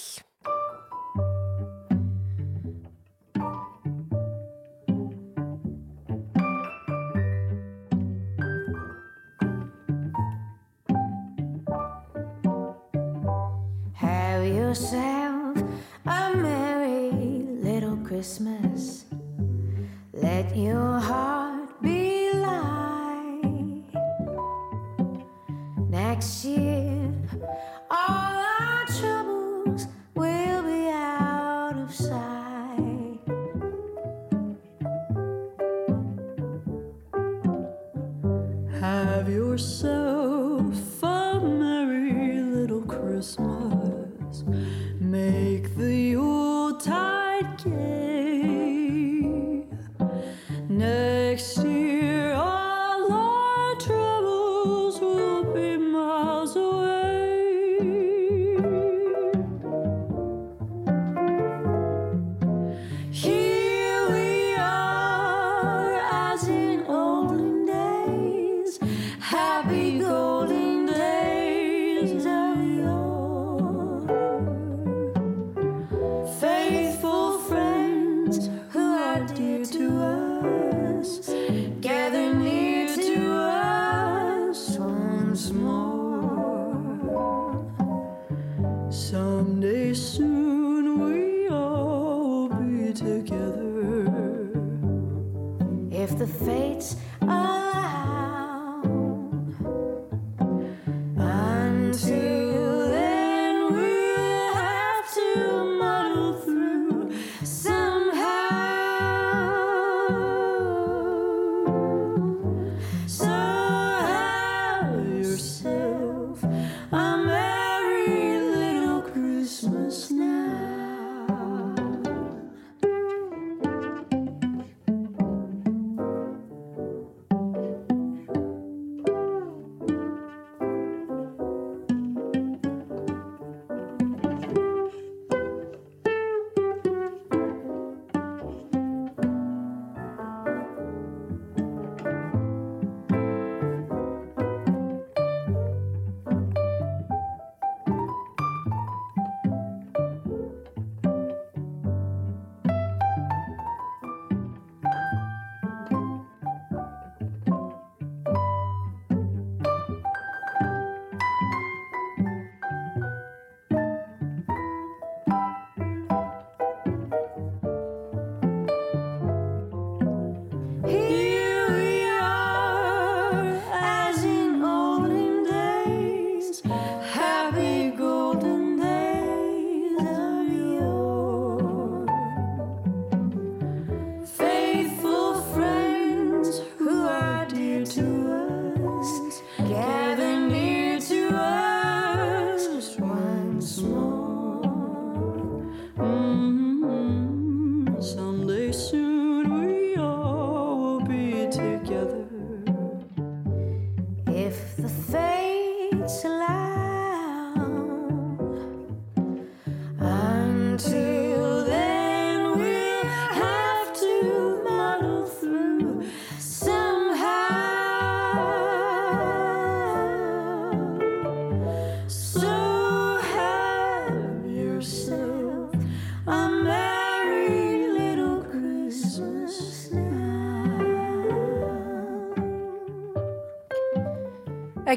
[13.98, 15.58] Have yourself
[16.06, 17.10] a merry
[17.64, 19.06] little Christmas.
[20.14, 21.29] Let your heart
[26.50, 26.79] see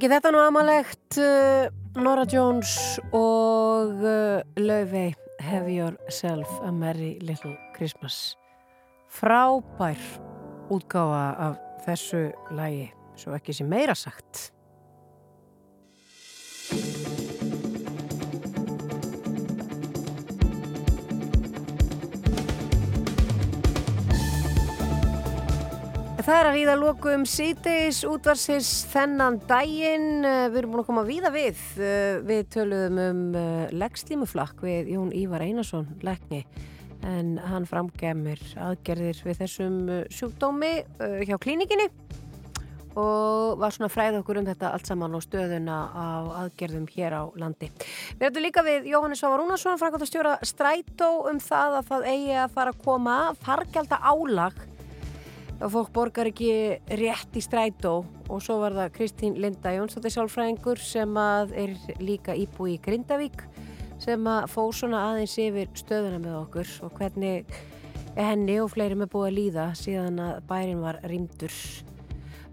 [0.02, 1.68] Ekki þetta nú amalegt uh,
[2.02, 2.72] Nora Jones
[3.14, 5.12] og uh, Laufey
[5.46, 8.32] Have Yourself a Merry Little Christmas.
[9.06, 10.02] Frábær
[10.74, 14.48] útgáfa af þessu lægi svo ekki sem meira sagt
[26.22, 30.22] Það er að ríða lókum síðdeis útvarsins þennan daginn.
[30.22, 31.58] Eh, Við erum búin að koma víða við.
[31.82, 33.22] Eh, Við töluðum um
[33.74, 36.44] leggslímuflakk við Jón Ívar Einarsson, leggni.
[37.02, 40.72] En hann framgemir aðgerðir við þessum eh, sjúkdómi
[41.02, 41.88] eh, hjá klínikinni
[42.92, 46.06] og var svona fræð okkur um þetta allt saman og stöðuna á
[46.44, 47.70] aðgerðum hér á landi.
[48.20, 52.52] Við erum líka við Jóhannes Svavar Rúnarsson, frækvöldastjóra Strætó um það að það eigi að
[52.58, 54.60] fara að koma fargjalda álag
[55.62, 56.52] að fólk borgar ekki
[56.98, 62.34] rétt í strætó og svo var það Kristín Linda Jónsdóttir sálfræðingur sem að er líka
[62.34, 63.44] íbúi í Grindavík
[64.02, 67.54] sem að fó svona aðeins yfir stöðuna með okkur og hvernig
[68.16, 71.58] henni og fleiri með búið að líða síðan að bærin var rýmdur.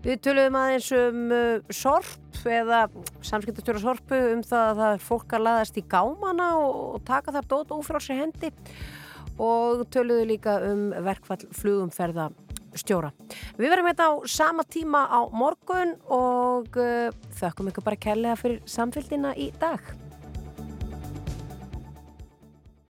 [0.05, 2.85] Við töluðum aðeins um uh, sorp eða
[3.25, 7.33] samskiptastjóra sorpu um það að það er fólk að laðast í gámana og, og taka
[7.35, 8.53] þar dót ófrá sér hendi
[9.39, 12.29] og töluðu líka um verkfall flugumferða
[12.79, 13.13] stjóra.
[13.59, 18.61] Við verðum hérna á sama tíma á morgun og uh, þökkum ykkur bara kærlega fyrir
[18.69, 19.83] samfélgina í dag.